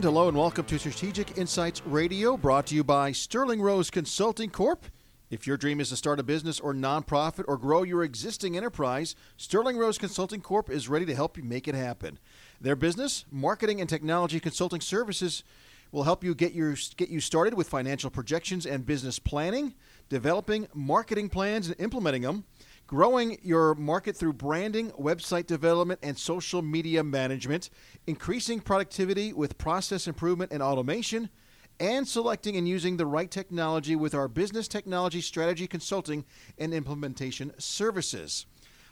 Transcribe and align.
And 0.00 0.04
hello 0.06 0.28
and 0.28 0.36
welcome 0.38 0.64
to 0.64 0.78
Strategic 0.78 1.36
Insights 1.36 1.82
Radio, 1.84 2.34
brought 2.34 2.68
to 2.68 2.74
you 2.74 2.82
by 2.82 3.12
Sterling 3.12 3.60
Rose 3.60 3.90
Consulting 3.90 4.48
Corp. 4.48 4.86
If 5.28 5.46
your 5.46 5.58
dream 5.58 5.78
is 5.78 5.90
to 5.90 5.96
start 5.96 6.18
a 6.18 6.22
business 6.22 6.58
or 6.58 6.72
nonprofit 6.72 7.44
or 7.46 7.58
grow 7.58 7.82
your 7.82 8.02
existing 8.02 8.56
enterprise, 8.56 9.14
Sterling 9.36 9.76
Rose 9.76 9.98
Consulting 9.98 10.40
Corp 10.40 10.70
is 10.70 10.88
ready 10.88 11.04
to 11.04 11.14
help 11.14 11.36
you 11.36 11.42
make 11.42 11.68
it 11.68 11.74
happen. 11.74 12.18
Their 12.62 12.76
business, 12.76 13.26
marketing, 13.30 13.78
and 13.78 13.90
technology 13.90 14.40
consulting 14.40 14.80
services 14.80 15.44
will 15.92 16.04
help 16.04 16.24
you 16.24 16.34
get 16.34 16.54
your 16.54 16.76
get 16.96 17.10
you 17.10 17.20
started 17.20 17.52
with 17.52 17.68
financial 17.68 18.08
projections 18.08 18.64
and 18.64 18.86
business 18.86 19.18
planning, 19.18 19.74
developing 20.08 20.66
marketing 20.72 21.28
plans 21.28 21.66
and 21.66 21.78
implementing 21.78 22.22
them 22.22 22.44
growing 22.90 23.38
your 23.40 23.76
market 23.76 24.16
through 24.16 24.32
branding, 24.32 24.90
website 24.98 25.46
development, 25.46 26.00
and 26.02 26.18
social 26.18 26.60
media 26.60 27.04
management, 27.04 27.70
increasing 28.08 28.58
productivity 28.58 29.32
with 29.32 29.56
process 29.56 30.08
improvement 30.08 30.50
and 30.50 30.60
automation, 30.60 31.30
and 31.78 32.08
selecting 32.08 32.56
and 32.56 32.66
using 32.66 32.96
the 32.96 33.06
right 33.06 33.30
technology 33.30 33.94
with 33.94 34.12
our 34.12 34.26
business 34.26 34.66
technology 34.66 35.20
strategy 35.20 35.68
consulting 35.68 36.24
and 36.58 36.74
implementation 36.74 37.52
services. 37.60 38.44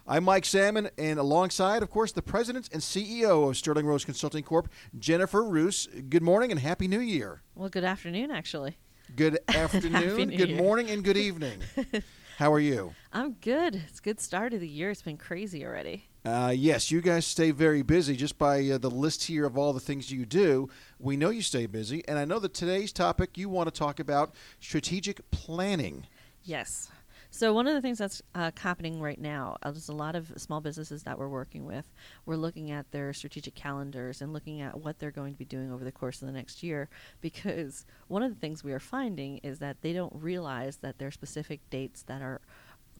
I'm 0.06 0.22
Mike 0.22 0.44
Salmon, 0.44 0.90
and 0.96 1.18
alongside, 1.18 1.82
of 1.82 1.90
course, 1.90 2.12
the 2.12 2.22
president 2.22 2.68
and 2.72 2.80
CEO 2.80 3.50
of 3.50 3.56
Sterling 3.56 3.84
Rose 3.84 4.04
Consulting 4.04 4.44
Corp., 4.44 4.68
Jennifer 4.96 5.42
Roos. 5.42 5.88
Good 6.08 6.22
morning 6.22 6.52
and 6.52 6.60
Happy 6.60 6.86
New 6.86 7.00
Year. 7.00 7.42
Well, 7.56 7.68
good 7.68 7.82
afternoon, 7.82 8.30
actually. 8.30 8.76
Good 9.16 9.40
afternoon, 9.48 10.30
good 10.30 10.50
Year. 10.50 10.56
morning, 10.56 10.88
and 10.88 11.02
good 11.02 11.16
evening. 11.16 11.58
How 12.38 12.52
are 12.52 12.60
you? 12.60 12.94
I'm 13.12 13.32
good. 13.32 13.74
It's 13.88 13.98
a 13.98 14.02
good 14.02 14.20
start 14.20 14.54
of 14.54 14.60
the 14.60 14.68
year. 14.68 14.90
It's 14.90 15.02
been 15.02 15.16
crazy 15.16 15.66
already. 15.66 16.04
Uh, 16.24 16.54
yes, 16.56 16.88
you 16.88 17.00
guys 17.00 17.26
stay 17.26 17.50
very 17.50 17.82
busy 17.82 18.14
just 18.14 18.38
by 18.38 18.64
uh, 18.68 18.78
the 18.78 18.88
list 18.88 19.24
here 19.24 19.44
of 19.44 19.58
all 19.58 19.72
the 19.72 19.80
things 19.80 20.12
you 20.12 20.24
do. 20.24 20.68
We 21.00 21.16
know 21.16 21.30
you 21.30 21.42
stay 21.42 21.66
busy, 21.66 22.06
and 22.06 22.16
I 22.16 22.24
know 22.24 22.38
that 22.38 22.54
today's 22.54 22.92
topic 22.92 23.36
you 23.36 23.48
want 23.48 23.66
to 23.66 23.76
talk 23.76 23.98
about 23.98 24.36
strategic 24.60 25.28
planning. 25.32 26.06
Yes. 26.44 26.92
So 27.30 27.52
one 27.52 27.66
of 27.66 27.74
the 27.74 27.82
things 27.82 27.98
that's 27.98 28.22
uh, 28.34 28.50
happening 28.56 29.00
right 29.00 29.20
now, 29.20 29.58
uh, 29.62 29.70
there's 29.70 29.90
a 29.90 29.94
lot 29.94 30.16
of 30.16 30.32
small 30.36 30.60
businesses 30.60 31.02
that 31.02 31.18
we're 31.18 31.28
working 31.28 31.66
with. 31.66 31.84
We're 32.24 32.36
looking 32.36 32.70
at 32.70 32.90
their 32.90 33.12
strategic 33.12 33.54
calendars 33.54 34.22
and 34.22 34.32
looking 34.32 34.62
at 34.62 34.80
what 34.80 34.98
they're 34.98 35.10
going 35.10 35.34
to 35.34 35.38
be 35.38 35.44
doing 35.44 35.70
over 35.70 35.84
the 35.84 35.92
course 35.92 36.22
of 36.22 36.26
the 36.26 36.32
next 36.32 36.62
year. 36.62 36.88
Because 37.20 37.84
one 38.08 38.22
of 38.22 38.32
the 38.32 38.40
things 38.40 38.64
we 38.64 38.72
are 38.72 38.80
finding 38.80 39.38
is 39.38 39.58
that 39.58 39.82
they 39.82 39.92
don't 39.92 40.12
realize 40.14 40.78
that 40.78 40.98
there 40.98 41.08
are 41.08 41.12
specific 41.12 41.60
dates 41.68 42.02
that 42.04 42.22
are 42.22 42.40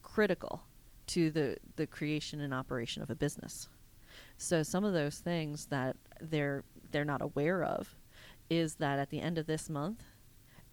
critical 0.03 0.63
to 1.07 1.31
the 1.31 1.57
the 1.75 1.87
creation 1.87 2.39
and 2.39 2.53
operation 2.53 3.01
of 3.01 3.09
a 3.09 3.15
business. 3.15 3.67
So 4.37 4.61
some 4.63 4.83
of 4.83 4.93
those 4.93 5.17
things 5.17 5.65
that 5.67 5.95
they're 6.21 6.63
they're 6.91 7.03
not 7.03 7.21
aware 7.21 7.63
of 7.63 7.95
is 8.49 8.75
that 8.75 8.99
at 8.99 9.09
the 9.09 9.21
end 9.21 9.37
of 9.37 9.47
this 9.47 9.69
month, 9.69 10.03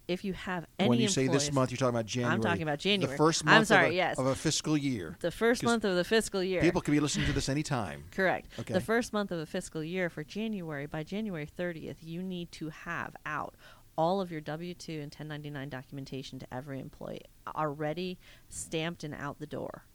if 0.07 0.23
you 0.23 0.33
have 0.33 0.65
any 0.79 0.89
when 0.89 0.99
you 0.99 1.07
say 1.07 1.27
this 1.27 1.51
month, 1.51 1.71
you're 1.71 1.77
talking 1.77 1.95
about 1.95 2.05
January. 2.05 2.33
I'm 2.33 2.41
talking 2.41 2.61
about 2.61 2.79
January. 2.79 3.11
The 3.11 3.17
first 3.17 3.43
month. 3.43 3.57
I'm 3.57 3.65
sorry, 3.65 3.87
of, 3.87 3.91
a, 3.91 3.95
yes. 3.95 4.19
of 4.19 4.25
a 4.25 4.35
fiscal 4.35 4.77
year. 4.77 5.17
the 5.19 5.31
first 5.31 5.63
month 5.63 5.83
of 5.83 5.95
the 5.95 6.03
fiscal 6.03 6.43
year. 6.43 6.61
People 6.61 6.81
can 6.81 6.93
be 6.93 6.99
listening 6.99 7.27
to 7.27 7.33
this 7.33 7.49
anytime. 7.49 8.05
Correct. 8.11 8.47
Okay. 8.59 8.73
The 8.73 8.81
first 8.81 9.13
month 9.13 9.31
of 9.31 9.39
a 9.39 9.45
fiscal 9.45 9.83
year 9.83 10.09
for 10.09 10.23
January, 10.23 10.85
by 10.85 11.03
January 11.03 11.47
30th, 11.47 11.97
you 12.01 12.23
need 12.23 12.51
to 12.53 12.69
have 12.69 13.15
out 13.25 13.55
all 13.97 14.21
of 14.21 14.31
your 14.31 14.41
W 14.41 14.73
2 14.73 14.93
and 14.93 15.13
1099 15.13 15.69
documentation 15.69 16.39
to 16.39 16.53
every 16.53 16.79
employee 16.79 17.23
already 17.55 18.17
stamped 18.47 19.03
and 19.03 19.13
out 19.13 19.39
the 19.39 19.47
door. 19.47 19.85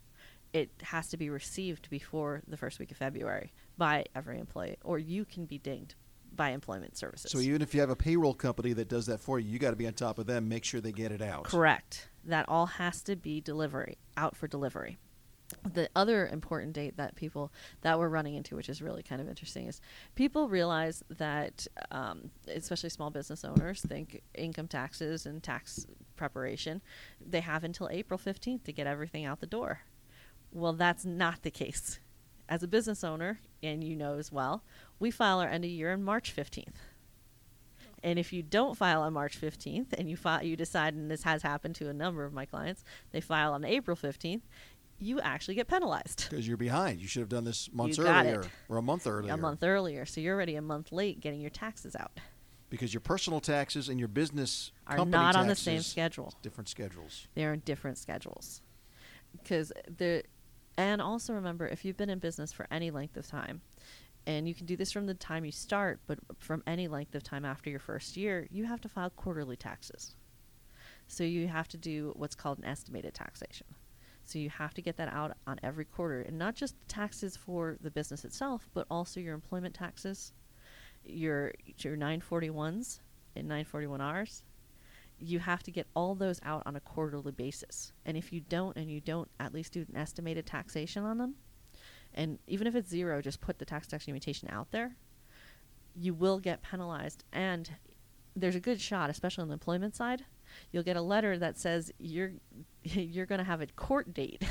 It 0.51 0.69
has 0.83 1.07
to 1.07 1.17
be 1.17 1.29
received 1.29 1.89
before 1.89 2.43
the 2.47 2.57
first 2.57 2.77
week 2.77 2.91
of 2.91 2.97
February 2.97 3.53
by 3.77 4.05
every 4.13 4.39
employee, 4.39 4.77
or 4.83 4.99
you 4.99 5.25
can 5.25 5.45
be 5.45 5.57
dinged 5.57 5.95
by 6.35 6.49
employment 6.49 6.97
services. 6.97 7.31
So 7.31 7.39
even 7.39 7.61
if 7.61 7.73
you 7.73 7.79
have 7.81 7.89
a 7.89 7.95
payroll 7.95 8.33
company 8.33 8.73
that 8.73 8.87
does 8.87 9.05
that 9.07 9.19
for 9.19 9.39
you, 9.39 9.49
you 9.49 9.59
got 9.59 9.71
to 9.71 9.75
be 9.75 9.87
on 9.87 9.93
top 9.93 10.19
of 10.19 10.25
them. 10.25 10.47
Make 10.47 10.63
sure 10.63 10.81
they 10.81 10.91
get 10.91 11.11
it 11.11 11.21
out. 11.21 11.45
Correct. 11.45 12.09
That 12.25 12.47
all 12.47 12.65
has 12.65 13.01
to 13.03 13.15
be 13.15 13.41
delivery 13.41 13.97
out 14.17 14.35
for 14.35 14.47
delivery. 14.47 14.97
The 15.71 15.89
other 15.95 16.27
important 16.27 16.73
date 16.73 16.97
that 16.97 17.15
people 17.15 17.51
that 17.81 17.99
we're 17.99 18.09
running 18.09 18.35
into, 18.35 18.55
which 18.55 18.69
is 18.69 18.81
really 18.81 19.03
kind 19.03 19.21
of 19.21 19.29
interesting, 19.29 19.67
is 19.67 19.81
people 20.15 20.49
realize 20.49 21.03
that, 21.09 21.67
um, 21.91 22.31
especially 22.47 22.89
small 22.89 23.11
business 23.11 23.45
owners, 23.45 23.81
think 23.81 24.23
income 24.33 24.67
taxes 24.67 25.25
and 25.25 25.43
tax 25.43 25.85
preparation, 26.15 26.81
they 27.23 27.41
have 27.41 27.63
until 27.63 27.87
April 27.91 28.17
15th 28.17 28.63
to 28.63 28.73
get 28.73 28.87
everything 28.87 29.25
out 29.25 29.41
the 29.41 29.45
door. 29.45 29.81
Well, 30.51 30.73
that's 30.73 31.05
not 31.05 31.43
the 31.43 31.51
case. 31.51 31.99
As 32.49 32.61
a 32.63 32.67
business 32.67 33.03
owner, 33.03 33.39
and 33.61 33.83
you 33.83 33.95
know 33.95 34.17
as 34.17 34.31
well, 34.31 34.63
we 34.99 35.11
file 35.11 35.39
our 35.39 35.47
end 35.47 35.63
of 35.63 35.71
year 35.71 35.93
on 35.93 36.03
March 36.03 36.35
15th. 36.35 36.75
And 38.03 38.19
if 38.19 38.33
you 38.33 38.43
don't 38.43 38.75
file 38.75 39.01
on 39.01 39.13
March 39.13 39.39
15th 39.39 39.93
and 39.97 40.09
you 40.09 40.17
file, 40.17 40.43
you 40.43 40.57
decide, 40.57 40.93
and 40.93 41.09
this 41.09 41.23
has 41.23 41.41
happened 41.41 41.75
to 41.75 41.89
a 41.89 41.93
number 41.93 42.25
of 42.25 42.33
my 42.33 42.45
clients, 42.45 42.83
they 43.11 43.21
file 43.21 43.53
on 43.53 43.63
April 43.63 43.95
15th, 43.95 44.41
you 44.99 45.19
actually 45.21 45.55
get 45.55 45.67
penalized 45.67 46.29
Because 46.29 46.47
you're 46.47 46.57
behind. 46.57 47.01
You 47.01 47.07
should 47.07 47.21
have 47.21 47.29
done 47.29 47.43
this 47.45 47.71
months 47.73 47.97
earlier 47.97 48.41
it. 48.41 48.49
or 48.69 48.77
a 48.77 48.81
month 48.81 49.07
earlier. 49.07 49.33
a 49.33 49.37
month 49.37 49.63
earlier. 49.63 50.05
So 50.05 50.21
you're 50.21 50.35
already 50.35 50.55
a 50.55 50.61
month 50.61 50.91
late 50.91 51.19
getting 51.19 51.41
your 51.41 51.49
taxes 51.49 51.95
out. 51.95 52.11
Because 52.69 52.93
your 52.93 53.01
personal 53.01 53.39
taxes 53.39 53.87
and 53.87 53.99
your 53.99 54.07
business 54.07 54.71
Are 54.87 55.05
not 55.05 55.35
on 55.35 55.47
the 55.47 55.55
same 55.55 55.81
schedule. 55.81 56.33
Different 56.41 56.67
schedules. 56.67 57.27
They're 57.35 57.53
in 57.53 57.59
different 57.59 57.97
schedules. 57.97 58.61
Because 59.31 59.71
the, 59.97 60.23
and 60.77 61.01
also 61.01 61.33
remember, 61.33 61.67
if 61.67 61.85
you've 61.85 61.97
been 61.97 62.09
in 62.09 62.19
business 62.19 62.51
for 62.51 62.67
any 62.71 62.91
length 62.91 63.17
of 63.17 63.27
time, 63.27 63.61
and 64.25 64.47
you 64.47 64.55
can 64.55 64.65
do 64.65 64.77
this 64.77 64.91
from 64.91 65.05
the 65.05 65.13
time 65.13 65.45
you 65.45 65.51
start, 65.51 65.99
but 66.07 66.19
from 66.39 66.63
any 66.65 66.87
length 66.87 67.13
of 67.15 67.23
time 67.23 67.45
after 67.45 67.69
your 67.69 67.79
first 67.79 68.15
year, 68.15 68.47
you 68.51 68.65
have 68.65 68.81
to 68.81 68.89
file 68.89 69.09
quarterly 69.09 69.57
taxes. 69.57 70.15
So 71.07 71.23
you 71.23 71.47
have 71.47 71.67
to 71.69 71.77
do 71.77 72.13
what's 72.15 72.35
called 72.35 72.59
an 72.59 72.65
estimated 72.65 73.13
taxation. 73.13 73.67
So 74.23 74.39
you 74.39 74.49
have 74.49 74.73
to 74.75 74.81
get 74.81 74.95
that 74.97 75.13
out 75.13 75.35
on 75.45 75.59
every 75.61 75.85
quarter, 75.85 76.21
and 76.21 76.39
not 76.39 76.55
just 76.55 76.75
taxes 76.87 77.35
for 77.35 77.77
the 77.81 77.91
business 77.91 78.23
itself, 78.23 78.69
but 78.73 78.87
also 78.89 79.19
your 79.19 79.33
employment 79.33 79.75
taxes, 79.75 80.31
your 81.03 81.51
your 81.79 81.97
941s 81.97 82.99
and 83.35 83.49
941Rs. 83.49 84.43
You 85.23 85.39
have 85.39 85.63
to 85.63 85.71
get 85.71 85.87
all 85.95 86.15
those 86.15 86.39
out 86.43 86.63
on 86.65 86.75
a 86.75 86.79
quarterly 86.79 87.31
basis. 87.31 87.93
And 88.05 88.17
if 88.17 88.33
you 88.33 88.41
don't, 88.41 88.75
and 88.75 88.91
you 88.91 88.99
don't 88.99 89.29
at 89.39 89.53
least 89.53 89.73
do 89.73 89.85
an 89.89 89.97
estimated 89.97 90.45
taxation 90.45 91.03
on 91.03 91.17
them, 91.17 91.35
and 92.13 92.39
even 92.47 92.67
if 92.67 92.75
it's 92.75 92.89
zero, 92.89 93.21
just 93.21 93.41
put 93.41 93.59
the 93.59 93.65
tax 93.65 93.87
documentation 93.87 94.49
out 94.51 94.71
there, 94.71 94.95
you 95.95 96.13
will 96.13 96.39
get 96.39 96.61
penalized. 96.61 97.23
And 97.31 97.69
there's 98.35 98.55
a 98.55 98.59
good 98.59 98.81
shot, 98.81 99.09
especially 99.09 99.43
on 99.43 99.47
the 99.47 99.53
employment 99.53 99.95
side, 99.95 100.25
you'll 100.71 100.83
get 100.83 100.97
a 100.97 101.01
letter 101.01 101.37
that 101.37 101.57
says 101.57 101.91
you're 101.99 102.33
you're 102.83 103.25
going 103.25 103.39
to 103.39 103.45
have 103.45 103.61
a 103.61 103.67
court 103.67 104.13
date 104.13 104.43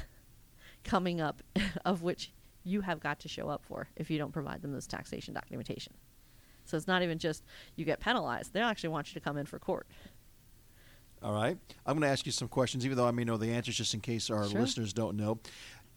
coming 0.84 1.21
up 1.21 1.43
of 1.84 2.03
which 2.03 2.32
you 2.65 2.81
have 2.81 3.00
got 3.00 3.19
to 3.21 3.28
show 3.28 3.49
up 3.49 3.65
for 3.65 3.88
if 3.97 4.11
you 4.11 4.19
don't 4.19 4.32
provide 4.32 4.62
them 4.62 4.72
this 4.72 4.87
taxation 4.87 5.34
documentation. 5.34 5.93
So 6.65 6.77
it's 6.77 6.87
not 6.87 7.03
even 7.03 7.19
just 7.19 7.43
you 7.77 7.84
get 7.84 8.00
penalized; 8.00 8.53
they 8.53 8.61
actually 8.61 8.91
want 8.91 9.09
you 9.09 9.15
to 9.15 9.25
come 9.25 9.37
in 9.37 9.47
for 9.47 9.59
court. 9.59 9.87
All 11.22 11.33
right. 11.33 11.56
I'm 11.87 11.94
going 11.99 12.03
to 12.03 12.12
ask 12.12 12.27
you 12.27 12.33
some 12.33 12.49
questions, 12.49 12.84
even 12.84 12.97
though 12.97 13.06
I 13.06 13.10
may 13.12 13.25
know 13.25 13.37
the 13.37 13.50
answers, 13.53 13.77
just 13.77 13.94
in 13.94 14.00
case 14.00 14.28
our 14.31 14.49
Sure. 14.49 14.60
listeners 14.60 14.93
don't 14.93 15.16
know. 15.16 15.38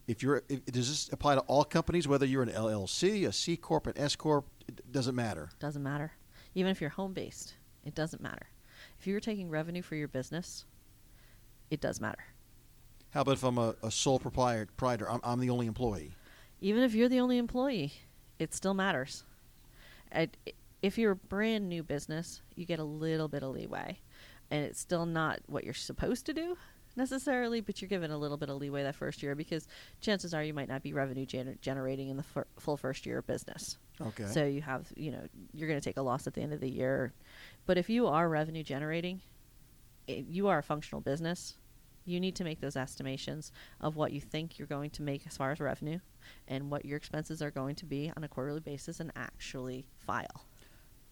If 0.08 0.22
you're, 0.22 0.44
if, 0.50 0.64
does 0.66 0.88
this 0.88 1.10
apply 1.12 1.36
to 1.36 1.42
all 1.42 1.64
companies, 1.64 2.08
whether 2.08 2.26
you're 2.28 2.44
an 2.44 2.50
LLC, 2.50 3.28
a 3.28 3.32
C 3.34 3.58
corp, 3.58 3.88
an 3.88 3.94
S 3.96 4.16
corp? 4.16 4.46
It 4.68 4.92
doesn't 4.92 5.16
matter. 5.16 5.50
Doesn't 5.60 5.82
matter. 5.82 6.12
Even 6.54 6.72
if 6.72 6.80
you're 6.80 6.92
home 6.92 7.14
based, 7.14 7.56
it 7.86 7.96
doesn't 7.96 8.22
matter. 8.22 8.48
If 9.00 9.08
you're 9.08 9.20
taking 9.20 9.50
revenue 9.50 9.82
for 9.82 9.96
your 9.96 10.08
business, 10.08 10.66
it 11.72 11.82
does 11.82 12.00
matter. 12.00 12.24
How 13.12 13.22
about 13.22 13.34
if 13.34 13.44
I'm 13.44 13.58
a, 13.58 13.74
a 13.82 13.90
sole 13.90 14.20
proprietor? 14.20 14.68
proprietor, 14.68 15.10
I'm, 15.10 15.22
I'm 15.24 15.40
the 15.40 15.50
only 15.50 15.66
employee. 15.68 16.12
Even 16.62 16.84
if 16.84 16.94
you're 16.94 17.10
the 17.10 17.20
only 17.20 17.38
employee, 17.40 17.94
it 18.38 18.54
still 18.54 18.74
matters. 18.74 19.24
I- 20.14 20.30
if 20.82 21.00
you're 21.00 21.14
a 21.14 21.16
brand 21.16 21.68
new 21.68 21.82
business, 21.82 22.42
you 22.56 22.66
get 22.66 22.78
a 22.78 22.84
little 22.84 23.28
bit 23.28 23.42
of 23.42 23.56
leeway. 23.56 23.98
And 24.52 24.64
it's 24.64 24.80
still 24.80 25.06
not 25.06 25.40
what 25.48 25.64
you're 25.64 25.74
supposed 25.74 26.26
to 26.28 26.34
do 26.34 26.58
necessarily, 26.96 27.62
but 27.62 27.82
you're 27.82 27.90
given 27.90 28.12
a 28.12 28.18
little 28.18 28.38
bit 28.38 28.50
of 28.50 28.58
leeway 28.58 28.84
that 28.84 28.96
first 28.96 29.22
year 29.22 29.36
because 29.36 29.68
chances 30.02 30.34
are 30.34 30.44
you 30.44 30.54
might 30.54 30.70
not 30.70 30.84
be 30.84 30.94
revenue 30.94 31.26
gener- 31.26 31.60
generating 31.62 32.10
in 32.10 32.18
the 32.18 32.24
fir- 32.24 32.48
full 32.60 32.78
first 32.78 33.06
year 33.06 33.20
of 33.20 33.28
business. 33.28 33.78
Okay. 34.02 34.26
So 34.26 34.46
you 34.46 34.62
have, 34.62 34.92
you 34.96 35.12
know, 35.12 35.22
you're 35.54 35.68
going 35.68 35.80
to 35.80 35.84
take 35.84 35.98
a 35.98 36.02
loss 36.02 36.28
at 36.28 36.34
the 36.34 36.42
end 36.42 36.54
of 36.54 36.60
the 36.60 36.70
year. 36.70 37.14
But 37.66 37.78
if 37.78 37.90
you 37.90 38.08
are 38.08 38.30
revenue 38.30 38.64
generating, 38.64 39.22
you 40.08 40.48
are 40.48 40.60
a 40.60 40.64
functional 40.64 41.02
business. 41.02 41.58
You 42.06 42.20
need 42.20 42.36
to 42.36 42.44
make 42.44 42.62
those 42.62 42.76
estimations 42.76 43.52
of 43.82 43.96
what 43.96 44.12
you 44.12 44.22
think 44.22 44.60
you're 44.60 44.68
going 44.68 44.92
to 44.92 45.02
make 45.02 45.26
as 45.26 45.36
far 45.36 45.52
as 45.52 45.60
revenue 45.60 46.00
and 46.48 46.70
what 46.70 46.86
your 46.86 46.98
expenses 46.98 47.42
are 47.42 47.52
going 47.52 47.76
to 47.76 47.86
be 47.86 48.12
on 48.16 48.24
a 48.24 48.28
quarterly 48.28 48.60
basis 48.60 49.00
and 49.00 49.12
actually 49.16 49.88
file. 49.98 50.46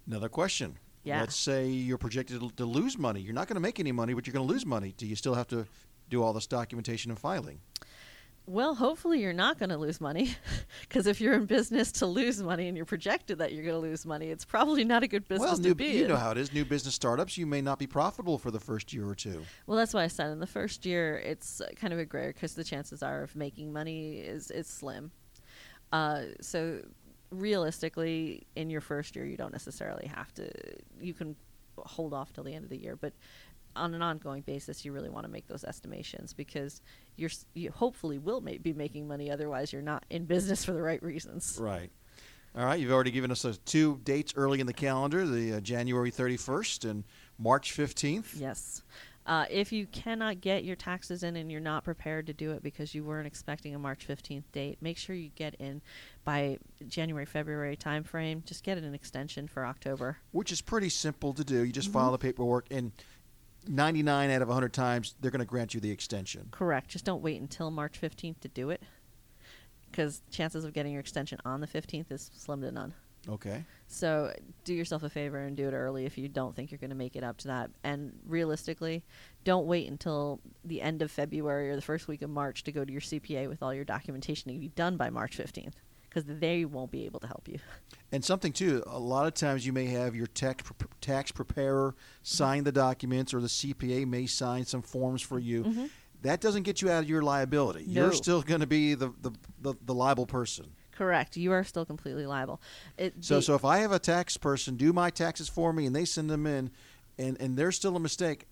Another 0.05 0.29
question. 0.29 0.77
Yeah. 1.03 1.19
Let's 1.19 1.35
say 1.35 1.67
you're 1.67 1.97
projected 1.97 2.39
to- 2.39 2.51
to 2.51 2.65
lose 2.65 2.97
money. 2.97 3.19
You're 3.21 3.33
not 3.33 3.47
going 3.47 3.55
to 3.55 3.61
make 3.61 3.79
any 3.79 3.91
money, 3.91 4.13
but 4.13 4.25
you're 4.25 4.33
going 4.33 4.47
to 4.47 4.53
lose 4.53 4.65
money. 4.65 4.93
Do 4.97 5.05
you 5.05 5.15
still 5.15 5.33
have 5.35 5.47
to 5.49 5.65
do 6.09 6.23
all 6.23 6.33
this 6.33 6.47
documentation 6.47 7.11
and 7.11 7.19
filing? 7.19 7.59
Well, 8.45 8.75
hopefully 8.75 9.21
you're 9.21 9.31
not 9.31 9.57
going 9.57 9.69
to 9.69 9.77
lose 9.77 10.01
money, 10.01 10.35
because 10.81 11.07
if 11.07 11.21
you're 11.21 11.33
in 11.33 11.45
business 11.45 11.93
to 11.93 12.05
lose 12.05 12.43
money 12.43 12.67
and 12.67 12.75
you're 12.75 12.85
projected 12.85 13.37
that 13.37 13.53
you're 13.53 13.63
going 13.63 13.75
to 13.75 13.79
lose 13.79 14.05
money, 14.05 14.27
it's 14.31 14.43
probably 14.43 14.83
not 14.83 15.01
a 15.01 15.07
good 15.07 15.25
business 15.29 15.47
well, 15.51 15.55
to 15.57 15.61
new, 15.61 15.75
be 15.75 15.85
you 15.85 16.03
in. 16.03 16.09
know 16.09 16.17
how 16.17 16.31
it 16.31 16.37
is. 16.37 16.51
New 16.51 16.65
business 16.65 16.93
startups, 16.93 17.37
you 17.37 17.45
may 17.45 17.61
not 17.61 17.79
be 17.79 17.87
profitable 17.87 18.37
for 18.37 18.51
the 18.51 18.59
first 18.59 18.91
year 18.91 19.07
or 19.07 19.15
two. 19.15 19.43
Well, 19.65 19.77
that's 19.77 19.93
why 19.93 20.03
I 20.03 20.07
said 20.07 20.29
in 20.31 20.39
the 20.41 20.47
first 20.47 20.85
year 20.85 21.17
it's 21.19 21.61
uh, 21.61 21.69
kind 21.77 21.93
of 21.93 21.99
a 21.99 22.05
gray 22.05 22.27
because 22.27 22.53
the 22.53 22.65
chances 22.65 23.01
are 23.01 23.23
of 23.23 23.33
making 23.33 23.71
money 23.71 24.15
is 24.17 24.51
is 24.51 24.67
slim. 24.67 25.11
Uh, 25.93 26.23
so 26.41 26.81
realistically, 27.33 28.47
in 28.55 28.69
your 28.69 28.81
first 28.81 29.15
year, 29.15 29.25
you 29.25 29.37
don't 29.37 29.51
necessarily 29.51 30.07
have 30.07 30.33
to. 30.35 30.49
You 30.99 31.13
can 31.13 31.35
hold 31.77 32.13
off 32.13 32.33
till 32.33 32.43
the 32.43 32.53
end 32.53 32.63
of 32.63 32.69
the 32.69 32.77
year, 32.77 32.95
but 32.95 33.13
on 33.75 33.93
an 33.93 34.01
ongoing 34.01 34.41
basis, 34.41 34.85
you 34.85 34.91
really 34.91 35.09
want 35.09 35.25
to 35.25 35.31
make 35.31 35.47
those 35.47 35.63
estimations 35.63 36.33
because 36.33 36.81
you're 37.15 37.31
you 37.53 37.71
hopefully 37.71 38.19
will 38.19 38.41
ma- 38.41 38.51
be 38.61 38.73
making 38.73 39.07
money. 39.07 39.31
Otherwise, 39.31 39.73
you're 39.73 39.81
not 39.81 40.05
in 40.09 40.25
business 40.25 40.63
for 40.63 40.73
the 40.73 40.81
right 40.81 41.01
reasons. 41.01 41.57
Right. 41.59 41.91
All 42.55 42.65
right. 42.65 42.79
You've 42.79 42.91
already 42.91 43.11
given 43.11 43.31
us 43.31 43.45
uh, 43.45 43.55
two 43.65 43.99
dates 44.03 44.33
early 44.35 44.59
in 44.59 44.67
the 44.67 44.73
calendar: 44.73 45.25
the 45.25 45.53
uh, 45.53 45.59
January 45.59 46.11
31st 46.11 46.89
and 46.89 47.03
March 47.39 47.75
15th. 47.75 48.39
Yes. 48.39 48.83
Uh, 49.25 49.45
if 49.49 49.71
you 49.71 49.85
cannot 49.87 50.41
get 50.41 50.65
your 50.65 50.75
taxes 50.75 51.23
in 51.23 51.37
and 51.37 51.49
you're 51.49 51.61
not 51.61 51.83
prepared 51.85 52.27
to 52.27 52.33
do 52.33 52.51
it 52.51 52.61
because 52.61 52.93
you 52.93 53.03
weren't 53.05 53.25
expecting 53.27 53.73
a 53.73 53.79
March 53.79 54.05
15th 54.05 54.43
date, 54.51 54.77
make 54.81 54.97
sure 54.97 55.15
you 55.15 55.29
get 55.35 55.55
in 55.55 55.81
by 56.25 56.57
January, 56.87 57.25
February 57.25 57.77
timeframe. 57.77 58.43
Just 58.45 58.63
get 58.65 58.77
an 58.77 58.93
extension 58.93 59.47
for 59.47 59.65
October. 59.65 60.17
which 60.31 60.51
is 60.51 60.59
pretty 60.61 60.89
simple 60.89 61.33
to 61.33 61.43
do. 61.43 61.63
You 61.63 61.71
just 61.71 61.89
Mhm. 61.89 61.93
file 61.93 62.11
the 62.11 62.17
paperwork, 62.17 62.65
and 62.69 62.91
99 63.65 64.29
out 64.29 64.41
of 64.41 64.49
100 64.49 64.73
times, 64.73 65.15
they're 65.21 65.31
going 65.31 65.39
to 65.39 65.45
grant 65.45 65.73
you 65.73 65.79
the 65.79 65.91
extension. 65.91 66.49
Correct. 66.51 66.89
Just 66.89 67.05
don't 67.05 67.21
wait 67.23 67.39
until 67.39 67.71
March 67.71 67.97
15th 67.97 68.41
to 68.41 68.49
do 68.49 68.71
it 68.71 68.83
because 69.89 70.21
chances 70.31 70.65
of 70.65 70.73
getting 70.73 70.91
your 70.91 70.99
extension 70.99 71.39
on 71.45 71.61
the 71.61 71.67
15th 71.67 72.11
is 72.11 72.29
slim 72.33 72.59
to 72.61 72.71
none. 72.71 72.93
Okay. 73.29 73.63
So 73.93 74.33
do 74.63 74.73
yourself 74.73 75.03
a 75.03 75.09
favor 75.09 75.37
and 75.37 75.55
do 75.55 75.67
it 75.67 75.73
early 75.73 76.05
if 76.05 76.17
you 76.17 76.27
don't 76.27 76.55
think 76.55 76.71
you're 76.71 76.79
going 76.79 76.89
to 76.89 76.95
make 76.95 77.15
it 77.15 77.23
up 77.23 77.37
to 77.39 77.47
that. 77.49 77.69
And 77.83 78.17
realistically, 78.25 79.03
don't 79.43 79.67
wait 79.67 79.87
until 79.87 80.39
the 80.65 80.81
end 80.81 81.01
of 81.01 81.11
February 81.11 81.69
or 81.69 81.75
the 81.75 81.81
first 81.81 82.07
week 82.07 82.21
of 82.23 82.29
March 82.29 82.63
to 82.63 82.71
go 82.71 82.83
to 82.83 82.91
your 82.91 83.01
CPA 83.01 83.47
with 83.47 83.61
all 83.61 83.73
your 83.73 83.85
documentation 83.85 84.51
to 84.51 84.57
be 84.57 84.69
done 84.69 84.97
by 84.97 85.09
March 85.11 85.37
15th 85.37 85.73
because 86.09 86.23
they 86.25 86.65
won't 86.65 86.91
be 86.91 87.05
able 87.05 87.19
to 87.19 87.27
help 87.27 87.47
you. 87.47 87.59
And 88.11 88.23
something 88.23 88.53
too, 88.53 88.83
a 88.85 88.99
lot 88.99 89.25
of 89.25 89.33
times 89.33 89.65
you 89.65 89.73
may 89.73 89.87
have 89.87 90.15
your 90.15 90.27
tax, 90.27 90.71
tax 91.01 91.31
preparer 91.31 91.95
sign 92.21 92.63
the 92.63 92.71
documents, 92.71 93.33
or 93.33 93.41
the 93.41 93.47
CPA 93.47 94.05
may 94.05 94.27
sign 94.27 94.65
some 94.65 94.83
forms 94.83 95.23
for 95.23 95.39
you. 95.39 95.63
Mhm. 95.63 95.89
That 96.21 96.39
doesn't 96.39 96.61
get 96.61 96.79
you 96.83 96.91
out 96.91 97.01
of 97.01 97.09
your 97.09 97.23
liability. 97.23 97.85
No. 97.87 98.03
You're 98.03 98.11
still 98.13 98.43
going 98.43 98.61
to 98.61 98.67
be 98.67 98.93
the, 98.93 99.11
the, 99.21 99.31
the, 99.63 99.73
the 99.83 99.95
liable 99.95 100.27
person. 100.27 100.67
Correct. 100.95 101.35
You 101.37 101.51
are 101.51 101.63
still 101.63 101.85
completely 101.85 102.25
liable. 102.25 102.61
It, 102.97 103.15
So, 103.23 103.35
the- 103.35 103.41
so 103.41 103.55
if 103.55 103.65
I 103.65 103.79
have 103.79 103.91
a 103.91 103.99
tax 103.99 104.37
person 104.37 104.75
do 104.77 104.93
my 104.93 105.09
taxes 105.09 105.49
for 105.49 105.73
me 105.73 105.85
and 105.85 105.95
they 105.95 106.05
send 106.05 106.29
them 106.29 106.45
in, 106.45 106.69
and, 107.17 107.39
and 107.39 107.57
there's 107.57 107.75
still 107.75 107.95
a 107.95 107.99
mistake, 107.99 108.45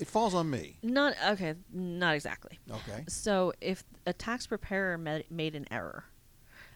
it 0.00 0.08
falls 0.08 0.34
on 0.34 0.48
me. 0.50 0.78
not 0.82 1.14
okay. 1.30 1.54
Not 1.72 2.14
exactly. 2.14 2.58
Okay. 2.70 3.04
So 3.08 3.52
if 3.60 3.84
a 4.06 4.12
tax 4.12 4.46
preparer 4.46 4.96
ma- 4.98 5.20
made 5.30 5.54
an 5.54 5.66
error, 5.70 6.04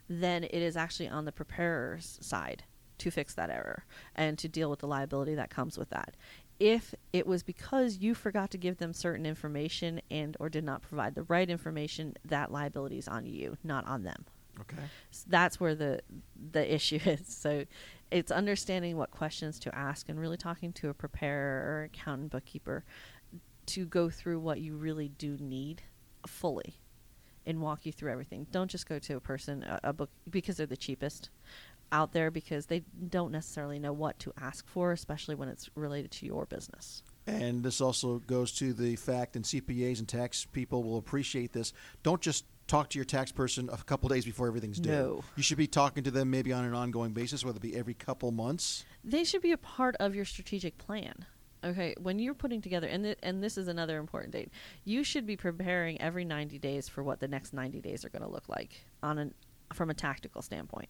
then 0.08 0.44
it 0.44 0.54
is 0.54 0.76
actually 0.76 1.08
on 1.08 1.24
the 1.24 1.32
preparer's 1.32 2.18
side 2.20 2.62
to 2.98 3.10
fix 3.10 3.34
that 3.34 3.50
error 3.50 3.84
and 4.14 4.38
to 4.38 4.48
deal 4.48 4.70
with 4.70 4.78
the 4.80 4.86
liability 4.86 5.34
that 5.34 5.50
comes 5.50 5.76
with 5.76 5.90
that. 5.90 6.16
If 6.60 6.94
it 7.12 7.26
was 7.26 7.42
because 7.42 7.98
you 7.98 8.14
forgot 8.14 8.50
to 8.52 8.58
give 8.58 8.78
them 8.78 8.92
certain 8.94 9.26
information 9.26 10.00
and 10.10 10.36
or 10.40 10.48
did 10.48 10.64
not 10.64 10.80
provide 10.82 11.14
the 11.14 11.24
right 11.24 11.48
information, 11.50 12.14
that 12.24 12.50
liability 12.52 12.96
is 12.98 13.08
on 13.08 13.26
you, 13.26 13.56
not 13.64 13.86
on 13.86 14.04
them. 14.04 14.24
Okay. 14.60 14.82
S- 15.12 15.24
that's 15.28 15.60
where 15.60 15.74
the 15.74 16.00
the 16.52 16.74
issue 16.74 16.98
is. 17.04 17.26
So 17.26 17.64
it's 18.10 18.30
understanding 18.30 18.96
what 18.96 19.10
questions 19.10 19.58
to 19.60 19.74
ask 19.74 20.08
and 20.08 20.18
really 20.18 20.36
talking 20.36 20.72
to 20.74 20.88
a 20.88 20.94
preparer 20.94 21.64
or 21.66 21.82
accountant 21.84 22.30
bookkeeper 22.30 22.84
to 23.66 23.84
go 23.84 24.08
through 24.08 24.38
what 24.38 24.60
you 24.60 24.76
really 24.76 25.08
do 25.08 25.36
need 25.40 25.82
fully 26.26 26.76
and 27.44 27.60
walk 27.60 27.86
you 27.86 27.92
through 27.92 28.12
everything. 28.12 28.46
Don't 28.50 28.70
just 28.70 28.88
go 28.88 28.98
to 28.98 29.16
a 29.16 29.20
person 29.20 29.62
a, 29.62 29.80
a 29.84 29.92
book 29.92 30.10
because 30.30 30.56
they're 30.56 30.66
the 30.66 30.76
cheapest 30.76 31.30
out 31.92 32.12
there 32.12 32.30
because 32.30 32.66
they 32.66 32.82
don't 33.08 33.30
necessarily 33.30 33.78
know 33.78 33.92
what 33.92 34.18
to 34.18 34.32
ask 34.40 34.66
for, 34.68 34.92
especially 34.92 35.34
when 35.34 35.48
it's 35.48 35.70
related 35.76 36.10
to 36.10 36.26
your 36.26 36.46
business. 36.46 37.02
And 37.26 37.62
this 37.62 37.80
also 37.80 38.18
goes 38.20 38.52
to 38.52 38.72
the 38.72 38.96
fact, 38.96 39.36
and 39.36 39.44
CPAs 39.44 39.98
and 39.98 40.08
tax 40.08 40.44
people 40.44 40.82
will 40.82 40.98
appreciate 40.98 41.52
this. 41.52 41.72
Don't 42.02 42.20
just 42.20 42.44
talk 42.66 42.90
to 42.90 42.98
your 42.98 43.04
tax 43.04 43.32
person 43.32 43.68
a 43.72 43.76
couple 43.78 44.08
days 44.08 44.24
before 44.24 44.48
everything's 44.48 44.78
due. 44.78 44.90
No. 44.90 45.24
You 45.36 45.42
should 45.42 45.58
be 45.58 45.66
talking 45.66 46.04
to 46.04 46.10
them 46.10 46.30
maybe 46.30 46.52
on 46.52 46.64
an 46.64 46.74
ongoing 46.74 47.12
basis, 47.12 47.44
whether 47.44 47.56
it 47.56 47.62
be 47.62 47.76
every 47.76 47.94
couple 47.94 48.30
months. 48.32 48.84
they 49.04 49.24
should 49.24 49.42
be 49.42 49.52
a 49.52 49.58
part 49.58 49.96
of 50.00 50.14
your 50.14 50.24
strategic 50.24 50.78
plan. 50.78 51.26
Okay, 51.64 51.94
when 52.00 52.18
you're 52.18 52.34
putting 52.34 52.60
together, 52.60 52.86
and 52.86 53.02
th- 53.02 53.18
and 53.22 53.42
this 53.42 53.56
is 53.58 53.66
another 53.66 53.98
important 53.98 54.32
date, 54.32 54.50
you 54.84 55.02
should 55.02 55.26
be 55.26 55.36
preparing 55.36 56.00
every 56.00 56.24
90 56.24 56.58
days 56.58 56.88
for 56.88 57.02
what 57.02 57.18
the 57.18 57.26
next 57.26 57.52
90 57.52 57.80
days 57.80 58.04
are 58.04 58.08
going 58.08 58.22
to 58.22 58.28
look 58.28 58.48
like 58.48 58.84
on 59.02 59.18
an 59.18 59.34
from 59.72 59.90
a 59.90 59.94
tactical 59.94 60.42
standpoint. 60.42 60.88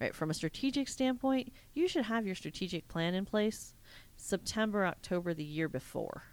Right, 0.00 0.14
from 0.14 0.30
a 0.30 0.34
strategic 0.34 0.88
standpoint, 0.88 1.52
you 1.74 1.88
should 1.88 2.04
have 2.04 2.26
your 2.26 2.34
strategic 2.34 2.88
plan 2.88 3.14
in 3.14 3.24
place 3.24 3.74
September, 4.16 4.84
October 4.84 5.32
the 5.32 5.44
year 5.44 5.68
before. 5.68 6.24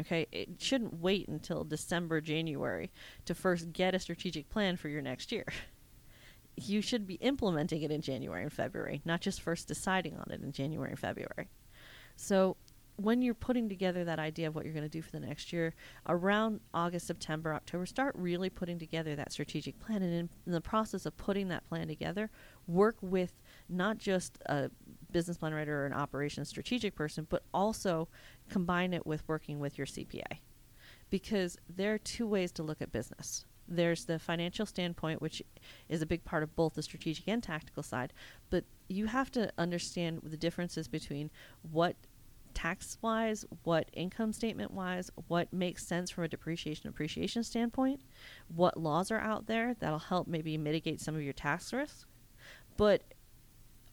Okay, 0.00 0.26
it 0.30 0.48
shouldn't 0.58 1.00
wait 1.00 1.28
until 1.28 1.64
December, 1.64 2.20
January 2.20 2.90
to 3.24 3.34
first 3.34 3.72
get 3.72 3.94
a 3.94 3.98
strategic 3.98 4.48
plan 4.50 4.76
for 4.76 4.88
your 4.88 5.02
next 5.02 5.32
year. 5.32 5.46
You 6.58 6.80
should 6.80 7.06
be 7.06 7.16
implementing 7.16 7.82
it 7.82 7.90
in 7.90 8.00
January 8.00 8.42
and 8.42 8.50
February, 8.50 9.02
not 9.04 9.20
just 9.20 9.42
first 9.42 9.68
deciding 9.68 10.16
on 10.16 10.30
it 10.30 10.40
in 10.40 10.52
January 10.52 10.88
and 10.88 10.98
February. 10.98 11.50
So, 12.16 12.56
when 12.96 13.20
you're 13.20 13.34
putting 13.34 13.68
together 13.68 14.04
that 14.04 14.18
idea 14.18 14.48
of 14.48 14.54
what 14.54 14.64
you're 14.64 14.72
going 14.72 14.82
to 14.82 14.88
do 14.88 15.02
for 15.02 15.10
the 15.10 15.20
next 15.20 15.52
year, 15.52 15.74
around 16.08 16.60
August, 16.72 17.06
September, 17.06 17.52
October, 17.52 17.84
start 17.84 18.14
really 18.16 18.48
putting 18.48 18.78
together 18.78 19.14
that 19.14 19.32
strategic 19.32 19.78
plan. 19.78 20.02
And 20.02 20.12
in, 20.12 20.28
in 20.46 20.52
the 20.52 20.60
process 20.60 21.04
of 21.04 21.16
putting 21.16 21.48
that 21.48 21.68
plan 21.68 21.88
together, 21.88 22.30
work 22.66 22.96
with 23.02 23.34
not 23.68 23.98
just 23.98 24.38
a 24.46 24.70
business 25.16 25.38
plan 25.38 25.54
writer 25.54 25.82
or 25.82 25.86
an 25.86 25.94
operations 25.94 26.46
strategic 26.46 26.94
person, 26.94 27.26
but 27.30 27.42
also 27.54 28.06
combine 28.50 28.92
it 28.92 29.06
with 29.06 29.26
working 29.26 29.58
with 29.58 29.78
your 29.78 29.86
CPA. 29.86 30.40
Because 31.08 31.56
there 31.74 31.94
are 31.94 31.98
two 31.98 32.26
ways 32.26 32.52
to 32.52 32.62
look 32.62 32.82
at 32.82 32.92
business. 32.92 33.46
There's 33.66 34.04
the 34.04 34.18
financial 34.18 34.66
standpoint, 34.66 35.22
which 35.22 35.42
is 35.88 36.02
a 36.02 36.06
big 36.06 36.22
part 36.26 36.42
of 36.42 36.54
both 36.54 36.74
the 36.74 36.82
strategic 36.82 37.26
and 37.28 37.42
tactical 37.42 37.82
side, 37.82 38.12
but 38.50 38.64
you 38.88 39.06
have 39.06 39.30
to 39.30 39.50
understand 39.56 40.20
the 40.22 40.36
differences 40.36 40.86
between 40.86 41.30
what 41.62 41.96
tax 42.52 42.98
wise, 43.00 43.46
what 43.64 43.88
income 43.94 44.34
statement 44.34 44.70
wise, 44.70 45.10
what 45.28 45.50
makes 45.50 45.86
sense 45.86 46.10
from 46.10 46.24
a 46.24 46.28
depreciation 46.28 46.90
appreciation 46.90 47.42
standpoint, 47.42 48.02
what 48.54 48.76
laws 48.76 49.10
are 49.10 49.20
out 49.20 49.46
there 49.46 49.76
that'll 49.80 49.98
help 49.98 50.26
maybe 50.28 50.58
mitigate 50.58 51.00
some 51.00 51.14
of 51.14 51.22
your 51.22 51.32
tax 51.32 51.72
risk. 51.72 52.06
But 52.76 53.14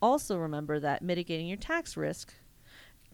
also 0.04 0.38
remember 0.38 0.82
that 0.82 1.02
mitigating 1.02 1.48
your 1.48 1.58
tax 1.58 1.96
risk 1.96 2.34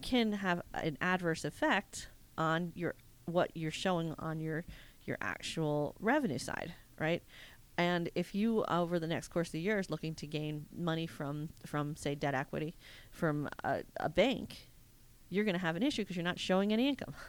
can 0.02 0.32
have 0.32 0.60
an 0.74 0.98
adverse 1.00 1.44
effect 1.44 2.08
on 2.36 2.72
your 2.74 2.94
what 3.26 3.50
you're 3.54 3.70
showing 3.70 4.12
on 4.18 4.40
your 4.40 4.64
your 5.04 5.16
actual 5.20 5.94
revenue 6.00 6.38
side, 6.38 6.74
right? 6.98 7.22
And 7.78 8.10
if 8.16 8.34
you 8.34 8.64
over 8.64 8.98
the 8.98 9.06
next 9.06 9.28
course 9.28 9.48
of 9.48 9.52
the 9.52 9.60
year 9.60 9.78
is 9.78 9.88
looking 9.88 10.16
to 10.16 10.26
gain 10.26 10.66
money 10.76 11.06
from 11.06 11.50
from 11.64 11.94
say 11.94 12.16
debt 12.16 12.34
equity 12.34 12.74
from 13.12 13.48
a, 13.62 13.82
a 14.00 14.08
bank, 14.08 14.68
you're 15.28 15.44
going 15.44 15.54
to 15.54 15.60
have 15.60 15.76
an 15.76 15.84
issue 15.84 16.02
because 16.02 16.16
you're 16.16 16.24
not 16.24 16.40
showing 16.40 16.72
any 16.72 16.88
income. 16.88 17.14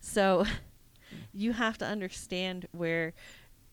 So 0.00 0.44
you 1.32 1.52
have 1.54 1.76
to 1.78 1.84
understand 1.84 2.68
where 2.70 3.14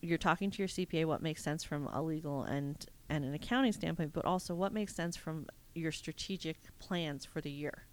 you're 0.00 0.18
talking 0.18 0.50
to 0.50 0.58
your 0.58 0.66
CPA 0.66 1.04
what 1.04 1.22
makes 1.22 1.40
sense 1.40 1.62
from 1.62 1.86
a 1.86 2.02
legal 2.02 2.42
and 2.42 2.84
and 3.08 3.24
an 3.24 3.34
accounting 3.34 3.72
standpoint, 3.72 4.12
but 4.12 4.24
also 4.24 4.54
what 4.54 4.72
makes 4.72 4.94
sense 4.94 5.16
from 5.16 5.46
your 5.74 5.92
strategic 5.92 6.56
plans 6.78 7.24
for 7.24 7.40
the 7.40 7.50
year. 7.50 7.86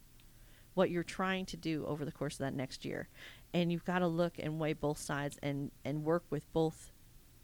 What 0.74 0.90
you're 0.90 1.04
trying 1.04 1.46
to 1.48 1.58
do 1.58 1.86
over 1.86 2.04
the 2.04 2.12
course 2.12 2.36
of 2.36 2.40
that 2.40 2.54
next 2.54 2.84
year. 2.84 3.10
And 3.54 3.72
you've 3.72 3.86
got 3.86 4.00
to 4.00 4.08
look 4.08 4.40
and 4.40 4.60
weigh 4.60 4.74
both 4.74 4.98
sides 4.98 5.38
and, 5.44 5.72
and 5.86 6.04
work 6.04 6.24
with 6.30 6.52
both 6.52 6.92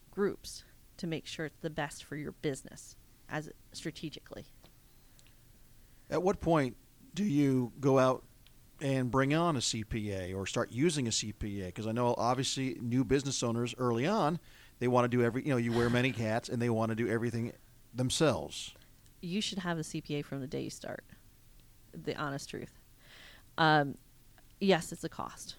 groups 0.09 0.63
to 0.97 1.07
make 1.07 1.27
sure 1.27 1.45
it's 1.45 1.59
the 1.61 1.69
best 1.69 2.03
for 2.03 2.15
your 2.15 2.31
business 2.31 2.95
as 3.29 3.49
strategically. 3.71 4.45
At 6.09 6.23
what 6.23 6.41
point 6.41 6.75
do 7.13 7.23
you 7.23 7.71
go 7.79 7.99
out 7.99 8.23
and 8.81 9.11
bring 9.11 9.33
on 9.33 9.55
a 9.55 9.59
CPA 9.59 10.35
or 10.35 10.47
start 10.47 10.71
using 10.71 11.07
a 11.07 11.11
CPA? 11.11 11.67
Because 11.67 11.85
I 11.85 11.91
know 11.91 12.15
obviously 12.17 12.77
new 12.81 13.03
business 13.03 13.43
owners 13.43 13.75
early 13.77 14.07
on, 14.07 14.39
they 14.79 14.87
want 14.87 15.05
to 15.05 15.09
do 15.09 15.23
every, 15.23 15.43
you 15.43 15.49
know, 15.49 15.57
you 15.57 15.71
wear 15.71 15.89
many 15.89 16.09
hats 16.09 16.49
and 16.49 16.61
they 16.61 16.69
want 16.69 16.89
to 16.89 16.95
do 16.95 17.07
everything 17.07 17.53
themselves. 17.93 18.73
you 19.21 19.41
should 19.41 19.59
have 19.59 19.77
a 19.77 19.81
CPA 19.81 20.23
from 20.23 20.39
the 20.41 20.47
day 20.47 20.61
you 20.61 20.69
start. 20.69 21.03
The 21.93 22.15
honest 22.15 22.49
truth. 22.49 22.71
Um, 23.57 23.97
yes, 24.61 24.91
it's 24.91 25.03
a 25.03 25.09
cost. 25.09 25.55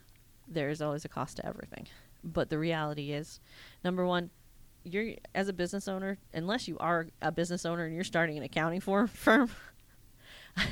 There 0.48 0.70
is 0.70 0.80
always 0.80 1.04
a 1.04 1.08
cost 1.08 1.36
to 1.36 1.46
everything. 1.46 1.86
But 2.24 2.48
the 2.50 2.58
reality 2.58 3.12
is, 3.12 3.40
number 3.84 4.06
one, 4.06 4.30
you're 4.84 5.14
as 5.34 5.48
a 5.48 5.52
business 5.52 5.88
owner, 5.88 6.18
unless 6.32 6.66
you 6.68 6.78
are 6.78 7.08
a 7.20 7.30
business 7.30 7.66
owner 7.66 7.84
and 7.84 7.94
you're 7.94 8.04
starting 8.04 8.38
an 8.38 8.44
accounting 8.44 8.80
for, 8.80 9.06
firm, 9.26 9.50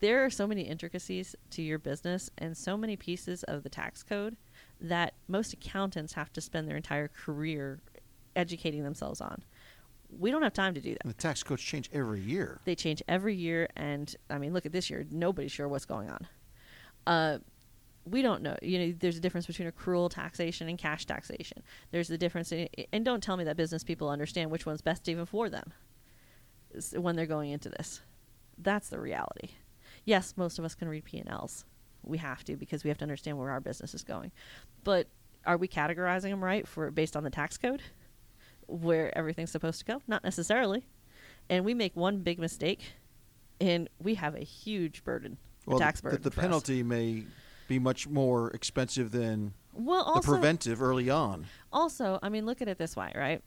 there 0.00 0.24
are 0.24 0.30
so 0.30 0.46
many 0.46 0.62
intricacies 0.62 1.36
to 1.50 1.62
your 1.62 1.78
business 1.78 2.30
and 2.38 2.56
so 2.56 2.76
many 2.76 2.96
pieces 2.96 3.42
of 3.44 3.62
the 3.62 3.68
tax 3.68 4.02
code 4.02 4.36
that 4.80 5.14
most 5.28 5.52
accountants 5.52 6.12
have 6.14 6.32
to 6.32 6.40
spend 6.40 6.68
their 6.68 6.76
entire 6.76 7.08
career 7.08 7.80
educating 8.36 8.82
themselves 8.82 9.20
on. 9.20 9.42
We 10.16 10.30
don't 10.30 10.42
have 10.42 10.52
time 10.52 10.74
to 10.74 10.80
do 10.80 10.92
that. 10.92 11.04
And 11.04 11.10
the 11.10 11.16
tax 11.16 11.42
codes 11.42 11.62
change 11.62 11.90
every 11.92 12.20
year. 12.20 12.60
They 12.64 12.74
change 12.74 13.02
every 13.08 13.34
year, 13.34 13.68
and 13.76 14.14
I 14.30 14.38
mean, 14.38 14.52
look 14.52 14.66
at 14.66 14.72
this 14.72 14.90
year. 14.90 15.04
Nobody's 15.10 15.52
sure 15.52 15.68
what's 15.68 15.86
going 15.86 16.10
on. 16.10 16.26
Uh, 17.06 17.38
we 18.04 18.22
don't 18.22 18.42
know. 18.42 18.56
You 18.62 18.78
know, 18.78 18.94
there's 18.98 19.16
a 19.16 19.20
difference 19.20 19.46
between 19.46 19.70
accrual 19.70 20.10
taxation 20.10 20.68
and 20.68 20.78
cash 20.78 21.06
taxation. 21.06 21.62
There's 21.90 22.08
the 22.08 22.18
difference, 22.18 22.52
in, 22.52 22.68
and 22.92 23.04
don't 23.04 23.22
tell 23.22 23.36
me 23.36 23.44
that 23.44 23.56
business 23.56 23.82
people 23.82 24.08
understand 24.08 24.50
which 24.50 24.66
one's 24.66 24.82
best 24.82 25.08
even 25.08 25.26
for 25.26 25.48
them 25.48 25.72
when 26.92 27.16
they're 27.16 27.26
going 27.26 27.50
into 27.50 27.70
this. 27.70 28.02
That's 28.58 28.88
the 28.88 29.00
reality. 29.00 29.50
Yes, 30.04 30.34
most 30.36 30.58
of 30.58 30.64
us 30.64 30.74
can 30.74 30.88
read 30.88 31.04
P 31.04 31.18
and 31.18 31.28
Ls. 31.28 31.64
We 32.04 32.18
have 32.18 32.44
to 32.44 32.56
because 32.56 32.84
we 32.84 32.88
have 32.88 32.98
to 32.98 33.04
understand 33.04 33.38
where 33.38 33.50
our 33.50 33.60
business 33.60 33.94
is 33.94 34.02
going. 34.04 34.32
But 34.84 35.08
are 35.46 35.56
we 35.56 35.68
categorizing 35.68 36.30
them 36.30 36.42
right 36.42 36.66
for 36.66 36.90
based 36.90 37.16
on 37.16 37.24
the 37.24 37.30
tax 37.30 37.56
code, 37.58 37.82
where 38.66 39.16
everything's 39.16 39.50
supposed 39.50 39.78
to 39.80 39.84
go? 39.84 40.02
Not 40.06 40.24
necessarily. 40.24 40.86
And 41.50 41.64
we 41.64 41.74
make 41.74 41.94
one 41.96 42.18
big 42.18 42.38
mistake, 42.38 42.94
and 43.60 43.88
we 43.98 44.14
have 44.14 44.34
a 44.34 44.40
huge 44.44 45.04
burden, 45.04 45.36
a 45.70 45.76
tax 45.78 46.00
the, 46.00 46.04
burden. 46.10 46.22
the 46.22 46.30
us. 46.30 46.34
penalty 46.34 46.82
may 46.82 47.24
be 47.68 47.78
much 47.78 48.06
more 48.08 48.50
expensive 48.52 49.10
than 49.10 49.52
Well, 49.74 50.04
the 50.04 50.10
also, 50.10 50.32
preventive 50.32 50.80
early 50.82 51.10
on. 51.10 51.46
also, 51.72 52.18
I 52.22 52.28
mean, 52.30 52.46
look 52.46 52.62
at 52.62 52.68
it 52.68 52.78
this 52.78 52.96
way, 52.96 53.12
right? 53.14 53.42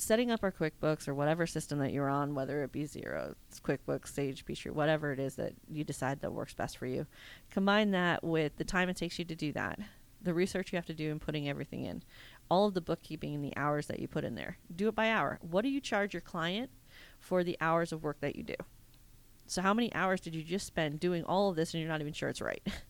Setting 0.00 0.30
up 0.30 0.42
our 0.42 0.50
QuickBooks 0.50 1.08
or 1.08 1.14
whatever 1.14 1.46
system 1.46 1.78
that 1.80 1.92
you're 1.92 2.08
on, 2.08 2.34
whether 2.34 2.62
it 2.62 2.72
be 2.72 2.84
Xero, 2.84 3.34
QuickBooks, 3.62 4.08
Sage, 4.08 4.46
Peachtree, 4.46 4.72
whatever 4.72 5.12
it 5.12 5.18
is 5.18 5.34
that 5.34 5.52
you 5.70 5.84
decide 5.84 6.20
that 6.20 6.32
works 6.32 6.54
best 6.54 6.78
for 6.78 6.86
you, 6.86 7.06
combine 7.50 7.90
that 7.90 8.24
with 8.24 8.56
the 8.56 8.64
time 8.64 8.88
it 8.88 8.96
takes 8.96 9.18
you 9.18 9.26
to 9.26 9.34
do 9.34 9.52
that, 9.52 9.78
the 10.22 10.32
research 10.32 10.72
you 10.72 10.76
have 10.76 10.86
to 10.86 10.94
do 10.94 11.10
in 11.10 11.18
putting 11.18 11.50
everything 11.50 11.84
in, 11.84 12.02
all 12.50 12.66
of 12.66 12.72
the 12.72 12.80
bookkeeping 12.80 13.34
and 13.34 13.44
the 13.44 13.54
hours 13.58 13.88
that 13.88 14.00
you 14.00 14.08
put 14.08 14.24
in 14.24 14.36
there. 14.36 14.56
Do 14.74 14.88
it 14.88 14.94
by 14.94 15.10
hour. 15.10 15.38
What 15.42 15.62
do 15.62 15.68
you 15.68 15.82
charge 15.82 16.14
your 16.14 16.22
client 16.22 16.70
for 17.18 17.44
the 17.44 17.58
hours 17.60 17.92
of 17.92 18.02
work 18.02 18.20
that 18.20 18.36
you 18.36 18.42
do? 18.42 18.56
So, 19.46 19.60
how 19.60 19.74
many 19.74 19.92
hours 19.94 20.22
did 20.22 20.34
you 20.34 20.42
just 20.42 20.66
spend 20.66 20.98
doing 20.98 21.24
all 21.24 21.50
of 21.50 21.56
this 21.56 21.74
and 21.74 21.82
you're 21.82 21.90
not 21.90 22.00
even 22.00 22.14
sure 22.14 22.30
it's 22.30 22.40
right? 22.40 22.66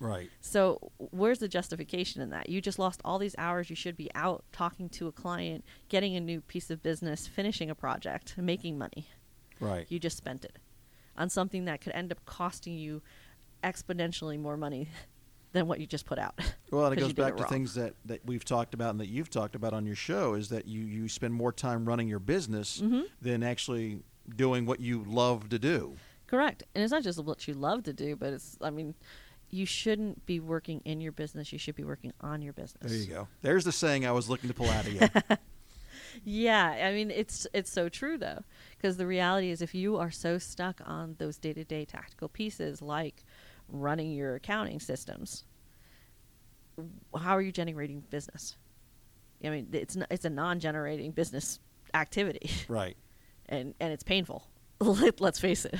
Right. 0.00 0.28
So 0.40 0.90
where's 0.98 1.38
the 1.38 1.48
justification 1.48 2.20
in 2.20 2.30
that? 2.30 2.48
You 2.48 2.60
just 2.60 2.78
lost 2.78 3.00
all 3.04 3.18
these 3.18 3.34
hours 3.38 3.70
you 3.70 3.76
should 3.76 3.96
be 3.96 4.10
out 4.14 4.44
talking 4.52 4.88
to 4.90 5.06
a 5.06 5.12
client, 5.12 5.64
getting 5.88 6.16
a 6.16 6.20
new 6.20 6.40
piece 6.40 6.70
of 6.70 6.82
business, 6.82 7.26
finishing 7.26 7.70
a 7.70 7.74
project, 7.74 8.36
making 8.36 8.76
money. 8.78 9.06
Right. 9.60 9.86
You 9.88 9.98
just 10.00 10.16
spent 10.16 10.44
it 10.44 10.56
on 11.16 11.30
something 11.30 11.64
that 11.66 11.80
could 11.80 11.92
end 11.94 12.10
up 12.10 12.24
costing 12.26 12.76
you 12.76 13.02
exponentially 13.62 14.38
more 14.38 14.56
money 14.56 14.88
than 15.52 15.66
what 15.68 15.78
you 15.80 15.86
just 15.86 16.06
put 16.06 16.18
out. 16.18 16.34
Well, 16.70 16.86
and 16.86 16.92
it 16.94 16.96
'cause 16.96 17.12
goes 17.12 17.24
back 17.24 17.34
it 17.34 17.36
to 17.36 17.44
things 17.44 17.74
that, 17.74 17.94
that 18.06 18.26
we've 18.26 18.44
talked 18.44 18.74
about 18.74 18.90
and 18.90 18.98
that 18.98 19.06
you've 19.06 19.30
talked 19.30 19.54
about 19.54 19.72
on 19.72 19.86
your 19.86 19.94
show 19.94 20.34
is 20.34 20.48
that 20.48 20.66
you, 20.66 20.80
you 20.80 21.08
spend 21.08 21.32
more 21.32 21.52
time 21.52 21.84
running 21.84 22.08
your 22.08 22.18
business 22.18 22.80
Mhm. 22.80 23.04
than 23.22 23.44
actually 23.44 24.00
doing 24.34 24.66
what 24.66 24.80
you 24.80 25.04
love 25.04 25.50
to 25.50 25.58
do. 25.60 25.94
Correct. 26.26 26.64
And 26.74 26.82
it's 26.82 26.90
not 26.90 27.04
just 27.04 27.22
what 27.22 27.46
you 27.46 27.54
love 27.54 27.84
to 27.84 27.92
do, 27.92 28.16
but 28.16 28.32
it's 28.32 28.58
I 28.60 28.70
mean, 28.70 28.96
you 29.54 29.66
shouldn't 29.66 30.26
be 30.26 30.40
working 30.40 30.80
in 30.84 31.00
your 31.00 31.12
business, 31.12 31.52
you 31.52 31.58
should 31.58 31.76
be 31.76 31.84
working 31.84 32.12
on 32.20 32.42
your 32.42 32.52
business. 32.52 32.90
There 32.90 32.98
you 33.00 33.06
go. 33.06 33.28
There's 33.42 33.64
the 33.64 33.72
saying 33.72 34.06
I 34.06 34.12
was 34.12 34.28
looking 34.28 34.48
to 34.48 34.54
pull 34.54 34.68
out 34.70 34.86
of 34.86 34.92
you. 34.92 35.00
Yeah, 36.24 36.68
I 36.88 36.92
mean 36.92 37.10
it's 37.10 37.44
it's 37.52 37.70
so 37.72 37.88
true 37.88 38.18
though, 38.18 38.42
because 38.76 38.96
the 38.96 39.06
reality 39.06 39.50
is 39.50 39.60
if 39.62 39.74
you 39.74 39.96
are 39.96 40.10
so 40.12 40.38
stuck 40.38 40.80
on 40.84 41.16
those 41.18 41.38
day 41.38 41.52
to 41.52 41.64
day 41.64 41.84
tactical 41.84 42.28
pieces 42.28 42.80
like 42.80 43.24
running 43.68 44.12
your 44.12 44.36
accounting 44.36 44.78
systems, 44.78 45.44
how 47.16 47.36
are 47.36 47.42
you 47.42 47.50
generating 47.52 48.00
business? 48.10 48.56
I 49.44 49.50
mean, 49.50 49.68
it's 49.72 49.96
n- 49.96 50.06
it's 50.10 50.24
a 50.24 50.30
non 50.30 50.60
generating 50.60 51.10
business 51.10 51.58
activity, 51.94 52.48
right. 52.68 52.96
and 53.48 53.74
and 53.80 53.92
it's 53.92 54.04
painful. 54.04 54.46
Let's 54.80 55.40
face 55.40 55.64
it, 55.64 55.74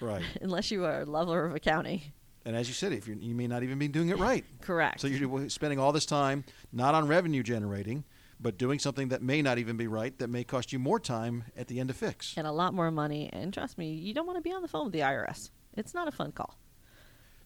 Right. 0.00 0.22
unless 0.42 0.70
you 0.70 0.84
are 0.84 1.02
a 1.02 1.06
lover 1.06 1.46
of 1.46 1.54
accounting. 1.54 2.02
And 2.44 2.56
as 2.56 2.68
you 2.68 2.74
said, 2.74 2.92
if 2.92 3.06
you 3.06 3.16
you 3.20 3.34
may 3.34 3.46
not 3.46 3.62
even 3.62 3.78
be 3.78 3.88
doing 3.88 4.08
it 4.08 4.18
right. 4.18 4.44
Correct. 4.62 5.00
So 5.00 5.06
you're 5.06 5.48
spending 5.48 5.78
all 5.78 5.92
this 5.92 6.06
time 6.06 6.44
not 6.72 6.94
on 6.94 7.06
revenue 7.06 7.42
generating, 7.42 8.04
but 8.40 8.56
doing 8.56 8.78
something 8.78 9.08
that 9.08 9.22
may 9.22 9.42
not 9.42 9.58
even 9.58 9.76
be 9.76 9.86
right, 9.86 10.16
that 10.18 10.28
may 10.28 10.44
cost 10.44 10.72
you 10.72 10.78
more 10.78 10.98
time 10.98 11.44
at 11.56 11.68
the 11.68 11.80
end 11.80 11.88
to 11.88 11.94
fix. 11.94 12.34
and 12.36 12.46
a 12.46 12.52
lot 12.52 12.72
more 12.72 12.90
money. 12.90 13.28
And 13.32 13.52
trust 13.52 13.76
me, 13.76 13.92
you 13.92 14.14
don't 14.14 14.26
want 14.26 14.38
to 14.38 14.42
be 14.42 14.52
on 14.52 14.62
the 14.62 14.68
phone 14.68 14.84
with 14.84 14.92
the 14.94 15.00
IRS. 15.00 15.50
It's 15.76 15.92
not 15.92 16.08
a 16.08 16.10
fun 16.12 16.32
call. 16.32 16.56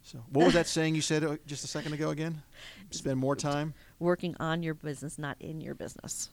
So, 0.03 0.23
what 0.31 0.45
was 0.45 0.55
that 0.55 0.67
saying 0.67 0.95
you 0.95 1.01
said 1.01 1.25
uh, 1.25 1.39
just 1.47 1.65
a 1.65 1.67
second 1.67 1.95
ago 1.95 2.11
again? 2.11 2.43
Spend 2.91 3.19
more 3.19 3.35
time. 3.35 3.73
Working 3.99 4.37
on 4.39 4.63
your 4.63 4.75
business, 4.75 5.19
not 5.19 5.37
in 5.41 5.63
your 5.63 5.75
business. 5.75 6.29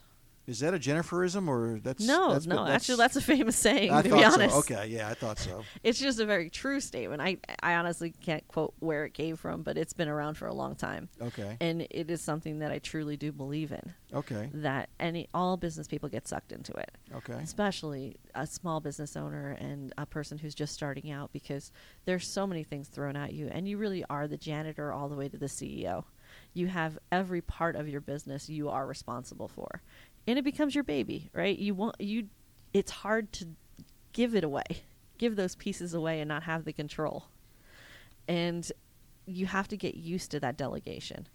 Is 0.47 0.59
that 0.61 0.73
a 0.73 0.79
Jenniferism 0.79 1.47
or 1.47 1.79
that's 1.81 2.05
no, 2.05 2.33
that's, 2.33 2.47
no. 2.47 2.65
actually, 2.65 2.97
that's 2.97 3.15
a 3.15 3.21
famous 3.21 3.55
saying. 3.55 3.91
I 3.91 4.01
to 4.01 4.09
be 4.09 4.23
honest, 4.23 4.53
so. 4.53 4.59
Okay, 4.59 4.87
yeah, 4.87 5.07
I 5.07 5.13
thought 5.13 5.37
so. 5.37 5.63
it's 5.83 5.99
just 5.99 6.19
a 6.19 6.25
very 6.25 6.49
true 6.49 6.79
statement. 6.79 7.21
I, 7.21 7.37
I 7.61 7.75
honestly 7.75 8.11
can't 8.21 8.45
quote 8.47 8.73
where 8.79 9.05
it 9.05 9.13
came 9.13 9.35
from, 9.35 9.61
but 9.61 9.77
it's 9.77 9.93
been 9.93 10.09
around 10.09 10.35
for 10.35 10.47
a 10.47 10.53
long 10.53 10.75
time, 10.75 11.09
Okay, 11.21 11.57
and 11.61 11.85
it 11.91 12.09
is 12.09 12.21
something 12.21 12.59
that 12.59 12.71
I 12.71 12.79
truly 12.79 13.17
do 13.17 13.31
believe 13.31 13.71
in. 13.71 13.93
okay, 14.13 14.49
That 14.53 14.89
any 14.99 15.29
all 15.33 15.57
business 15.57 15.87
people 15.87 16.09
get 16.09 16.27
sucked 16.27 16.51
into 16.51 16.73
it, 16.73 16.91
okay. 17.15 17.39
especially 17.41 18.17
a 18.33 18.47
small 18.47 18.79
business 18.79 19.15
owner 19.15 19.51
and 19.59 19.93
a 19.97 20.05
person 20.07 20.37
who's 20.39 20.55
just 20.55 20.73
starting 20.73 21.11
out, 21.11 21.31
because 21.31 21.71
there's 22.05 22.27
so 22.27 22.47
many 22.47 22.63
things 22.63 22.87
thrown 22.87 23.15
at 23.15 23.33
you, 23.33 23.47
and 23.51 23.67
you 23.67 23.77
really 23.77 24.03
are 24.09 24.27
the 24.27 24.37
janitor 24.37 24.91
all 24.91 25.07
the 25.07 25.15
way 25.15 25.29
to 25.29 25.37
the 25.37 25.45
CEO. 25.45 26.03
You 26.53 26.67
have 26.67 26.97
every 27.11 27.41
part 27.41 27.75
of 27.75 27.87
your 27.89 27.99
business 28.01 28.49
you 28.49 28.69
are 28.69 28.87
responsible 28.87 29.47
for, 29.49 29.81
and 30.27 30.37
it 30.37 30.43
becomes 30.43 30.75
your 30.75 30.83
baby, 30.83 31.29
right? 31.33 31.57
You 31.57 31.73
want 31.73 31.99
you. 31.99 32.27
It's 32.73 32.91
hard 32.91 33.31
to 33.33 33.47
give 34.13 34.35
it 34.35 34.43
away, 34.43 34.63
give 35.17 35.35
those 35.35 35.55
pieces 35.55 35.93
away, 35.93 36.19
and 36.21 36.27
not 36.29 36.43
have 36.43 36.63
the 36.65 36.73
control. 36.73 37.25
And 38.27 38.69
you 39.25 39.45
have 39.47 39.67
to 39.69 39.77
get 39.77 39.95
used 39.95 40.31
to 40.31 40.39
that 40.39 40.57
delegation 40.57 41.27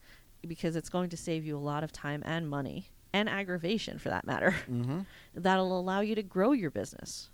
because 0.47 0.77
it's 0.77 0.89
going 0.89 1.11
to 1.11 1.17
save 1.17 1.45
you 1.45 1.57
a 1.57 1.59
lot 1.59 1.83
of 1.85 1.93
time 1.93 2.23
and 2.25 2.49
money 2.49 2.89
and 3.13 3.29
aggravation 3.29 3.99
for 3.99 4.11
that 4.11 4.27
matter 4.27 4.55
Mm-hmm. 4.71 5.01
that'll 5.35 5.79
allow 5.79 6.01
you 6.01 6.15
to 6.15 6.23
grow 6.23 6.53
your 6.53 6.71
business. 6.71 7.31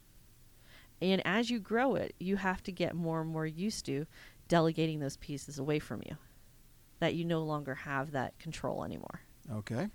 And 1.01 1.21
as 1.25 1.51
you 1.51 1.59
grow 1.59 1.97
it, 1.97 2.15
you 2.21 2.37
have 2.37 2.63
to 2.65 2.73
get 2.73 2.95
more 2.95 3.21
and 3.21 3.31
more 3.31 3.47
used 3.47 3.85
to 3.87 4.07
delegating 4.49 5.01
those 5.01 5.17
pieces 5.17 5.59
away 5.59 5.79
from 5.81 6.03
you. 6.07 6.17
That 7.01 7.15
you 7.15 7.25
no 7.25 7.43
longer 7.43 7.75
have 7.75 8.13
that 8.13 8.39
control 8.39 8.85
anymore. 8.85 9.21
Okay. 9.53 9.89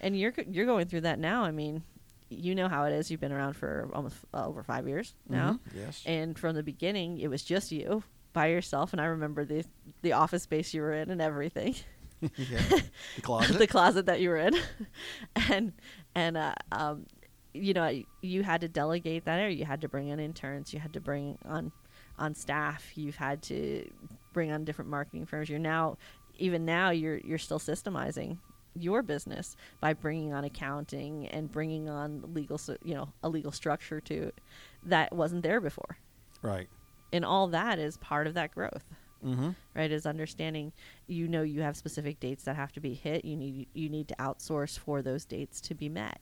And 0.00 0.18
you're 0.18 0.32
you're 0.50 0.66
going 0.66 0.86
through 0.86 1.02
that 1.02 1.18
now. 1.18 1.42
I 1.44 1.50
mean, 1.50 1.82
you 2.30 2.54
know 2.54 2.68
how 2.68 2.84
it 2.84 2.92
is. 2.92 3.10
You've 3.10 3.20
been 3.20 3.32
around 3.32 3.54
for 3.54 3.88
almost 3.94 4.16
uh, 4.34 4.46
over 4.46 4.62
5 4.62 4.86
years 4.86 5.14
now. 5.28 5.52
Mhm. 5.52 5.76
Yes. 5.76 6.02
And 6.06 6.38
from 6.38 6.54
the 6.54 6.62
beginning, 6.62 7.18
it 7.18 7.28
was 7.28 7.42
just 7.42 7.72
you 7.72 8.02
by 8.32 8.48
yourself 8.48 8.92
and 8.92 9.00
I 9.00 9.06
remember 9.06 9.44
the 9.44 9.64
the 10.02 10.12
office 10.12 10.42
space 10.44 10.72
you 10.74 10.82
were 10.82 10.92
in 10.92 11.10
and 11.10 11.20
everything. 11.20 11.74
yeah. 12.20 12.60
The 13.16 13.22
closet. 13.22 13.58
the 13.58 13.66
closet 13.66 14.06
that 14.06 14.20
you 14.20 14.28
were 14.30 14.36
in, 14.38 14.54
and 15.50 15.72
and 16.14 16.36
uh, 16.36 16.54
um, 16.72 17.06
you 17.54 17.72
know 17.74 18.02
you 18.22 18.42
had 18.42 18.60
to 18.60 18.68
delegate 18.68 19.24
that, 19.24 19.40
or 19.40 19.48
you 19.48 19.64
had 19.64 19.80
to 19.80 19.88
bring 19.88 20.08
in 20.08 20.20
interns, 20.20 20.72
you 20.74 20.80
had 20.80 20.92
to 20.94 21.00
bring 21.00 21.38
on 21.44 21.72
on 22.18 22.34
staff, 22.34 22.90
you've 22.96 23.16
had 23.16 23.42
to 23.42 23.88
bring 24.32 24.50
on 24.52 24.64
different 24.64 24.90
marketing 24.90 25.26
firms. 25.26 25.48
You're 25.48 25.58
now 25.60 25.96
even 26.38 26.64
now 26.64 26.90
you're 26.90 27.18
you're 27.18 27.38
still 27.38 27.58
systemizing 27.60 28.38
your 28.82 29.02
business 29.02 29.56
by 29.80 29.92
bringing 29.92 30.32
on 30.32 30.44
accounting 30.44 31.26
and 31.28 31.50
bringing 31.50 31.88
on 31.88 32.22
legal 32.34 32.60
you 32.84 32.94
know 32.94 33.08
a 33.22 33.28
legal 33.28 33.52
structure 33.52 34.00
to 34.00 34.14
it 34.28 34.40
that 34.84 35.12
wasn't 35.14 35.42
there 35.42 35.60
before 35.60 35.98
right. 36.42 36.68
and 37.12 37.24
all 37.24 37.48
that 37.48 37.78
is 37.78 37.96
part 37.98 38.26
of 38.26 38.34
that 38.34 38.54
growth 38.54 38.84
Mm-hmm. 39.24 39.50
right 39.74 39.90
is 39.90 40.06
understanding 40.06 40.72
you 41.08 41.26
know 41.26 41.42
you 41.42 41.60
have 41.62 41.76
specific 41.76 42.20
dates 42.20 42.44
that 42.44 42.54
have 42.54 42.70
to 42.74 42.80
be 42.80 42.94
hit 42.94 43.24
you 43.24 43.36
need 43.36 43.66
you 43.74 43.88
need 43.88 44.06
to 44.06 44.14
outsource 44.20 44.78
for 44.78 45.02
those 45.02 45.24
dates 45.24 45.60
to 45.62 45.74
be 45.74 45.88
met 45.88 46.20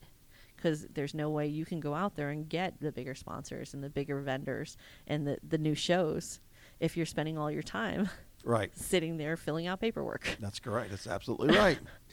because 0.55 0.87
there's 0.95 1.13
no 1.13 1.29
way 1.29 1.45
you 1.45 1.63
can 1.63 1.79
go 1.79 1.93
out 1.93 2.15
there 2.15 2.31
and 2.31 2.49
get 2.49 2.73
the 2.81 2.91
bigger 2.91 3.13
sponsors 3.13 3.75
and 3.75 3.83
the 3.83 3.89
bigger 3.91 4.19
vendors 4.21 4.77
and 5.05 5.27
the, 5.27 5.37
the 5.47 5.59
new 5.59 5.75
shows 5.75 6.39
if 6.79 6.97
you're 6.97 7.05
spending 7.05 7.37
all 7.37 7.51
your 7.51 7.61
time 7.61 8.09
Right. 8.43 8.75
sitting 8.75 9.17
there 9.17 9.37
filling 9.37 9.67
out 9.67 9.79
paperwork 9.79 10.35
That's 10.39 10.59
correct. 10.59 10.89
That's 10.89 11.05
absolutely 11.05 11.55
right. 11.55 11.77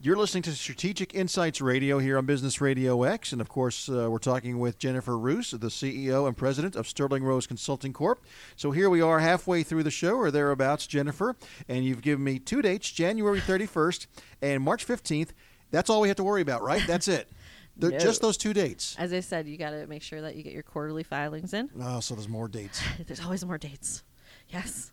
You're 0.00 0.16
listening 0.16 0.44
to 0.44 0.52
Strategic 0.52 1.12
Insights 1.14 1.60
Radio 1.60 1.98
here 1.98 2.18
on 2.18 2.26
Business 2.26 2.60
Radio 2.60 3.02
X. 3.02 3.32
And 3.32 3.40
of 3.40 3.48
course, 3.48 3.88
uh, 3.88 4.08
we're 4.08 4.18
talking 4.18 4.60
with 4.60 4.78
Jennifer 4.78 5.18
Roos, 5.18 5.50
the 5.50 5.66
CEO 5.68 6.28
and 6.28 6.36
president 6.36 6.76
of 6.76 6.86
Sterling 6.86 7.24
Rose 7.24 7.48
Consulting 7.48 7.92
Corp. 7.92 8.24
So 8.54 8.70
here 8.70 8.88
we 8.88 9.00
are 9.00 9.18
halfway 9.18 9.64
through 9.64 9.82
the 9.82 9.90
show, 9.90 10.14
or 10.14 10.30
thereabouts, 10.30 10.86
Jennifer. 10.86 11.34
And 11.68 11.84
you've 11.84 12.02
given 12.02 12.22
me 12.22 12.38
two 12.38 12.62
dates 12.62 12.92
January 12.92 13.40
31st 13.40 14.06
and 14.40 14.62
March 14.62 14.86
15th. 14.86 15.30
That's 15.72 15.90
all 15.90 16.00
we 16.00 16.08
have 16.08 16.16
to 16.18 16.24
worry 16.24 16.42
about, 16.42 16.62
right? 16.62 16.82
That's 16.86 17.08
it. 17.08 17.28
No. 17.80 17.96
Just 17.96 18.20
those 18.22 18.36
two 18.36 18.52
dates. 18.52 18.96
As 18.98 19.12
I 19.12 19.20
said, 19.20 19.46
you 19.46 19.56
got 19.56 19.70
to 19.70 19.86
make 19.86 20.02
sure 20.02 20.20
that 20.20 20.34
you 20.34 20.42
get 20.42 20.52
your 20.52 20.64
quarterly 20.64 21.04
filings 21.04 21.54
in. 21.54 21.70
Oh, 21.80 22.00
so 22.00 22.16
there's 22.16 22.28
more 22.28 22.48
dates. 22.48 22.82
There's 23.06 23.20
always 23.20 23.44
more 23.44 23.56
dates. 23.56 24.02
Yes. 24.48 24.90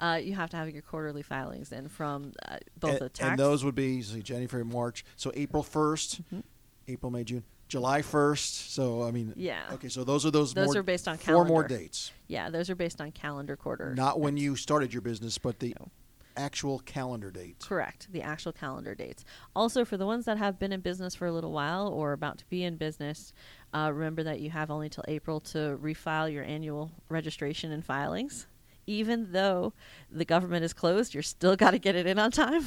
Uh, 0.00 0.18
you 0.22 0.34
have 0.34 0.50
to 0.50 0.56
have 0.56 0.68
your 0.70 0.82
quarterly 0.82 1.22
filings 1.22 1.70
in 1.72 1.88
from 1.88 2.32
uh, 2.48 2.56
both 2.80 2.90
and, 2.92 3.00
the 3.00 3.08
tax. 3.08 3.30
and 3.30 3.38
those 3.38 3.64
would 3.64 3.74
be 3.76 4.02
see, 4.02 4.22
January, 4.22 4.64
March. 4.64 5.04
So 5.16 5.30
April 5.34 5.62
1st, 5.62 6.16
Mm-hmm. 6.22 6.40
April, 6.88 7.10
May, 7.12 7.24
June, 7.24 7.44
July 7.68 8.02
1st. 8.02 8.68
So, 8.70 9.02
I 9.04 9.10
mean, 9.10 9.32
Yeah. 9.36 9.62
Okay, 9.72 9.88
so 9.88 10.04
those 10.04 10.26
are 10.26 10.30
those, 10.30 10.52
Those 10.52 10.66
more, 10.74 10.78
are 10.78 10.82
based 10.82 11.08
on 11.08 11.16
four 11.16 11.44
more 11.44 11.62
calendar. 11.62 11.78
dates. 11.84 12.12
yeah, 12.26 12.50
those 12.50 12.68
are 12.70 12.74
based 12.74 13.00
on 13.00 13.10
calendar 13.12 13.56
quarter. 13.56 13.94
Not 13.94 14.20
when 14.20 14.36
you 14.36 14.56
started 14.56 14.92
your 14.92 15.00
business, 15.00 15.38
but 15.38 15.60
the 15.60 15.74
No. 15.80 15.88
actual 16.36 16.80
calendar 16.80 17.30
dates. 17.30 17.64
Correct, 17.64 18.08
the 18.12 18.20
actual 18.20 18.52
calendar 18.52 18.94
dates. 18.96 19.24
Also, 19.54 19.84
for 19.84 19.96
the 19.96 20.04
ones 20.06 20.24
that 20.26 20.36
have 20.38 20.58
been 20.58 20.72
in 20.72 20.80
business 20.80 21.14
for 21.14 21.26
a 21.26 21.32
little 21.32 21.52
while 21.52 21.86
or 21.88 22.12
about 22.12 22.36
to 22.38 22.44
be 22.50 22.64
in 22.64 22.76
business, 22.76 23.32
uh, 23.72 23.90
remember 23.94 24.22
that 24.24 24.40
you 24.40 24.50
have 24.50 24.70
only 24.70 24.88
till 24.90 25.04
April 25.08 25.38
to 25.40 25.78
refile 25.80 26.30
your 26.30 26.42
annual 26.44 26.90
registration 27.08 27.70
and 27.72 27.84
filings. 27.84 28.46
Even 28.86 29.32
though 29.32 29.72
the 30.10 30.24
government 30.24 30.64
is 30.64 30.72
closed, 30.72 31.14
you're 31.14 31.22
still 31.22 31.56
got 31.56 31.70
to 31.72 31.78
get 31.78 31.94
it 31.94 32.06
in 32.06 32.18
on 32.18 32.30
time. 32.30 32.66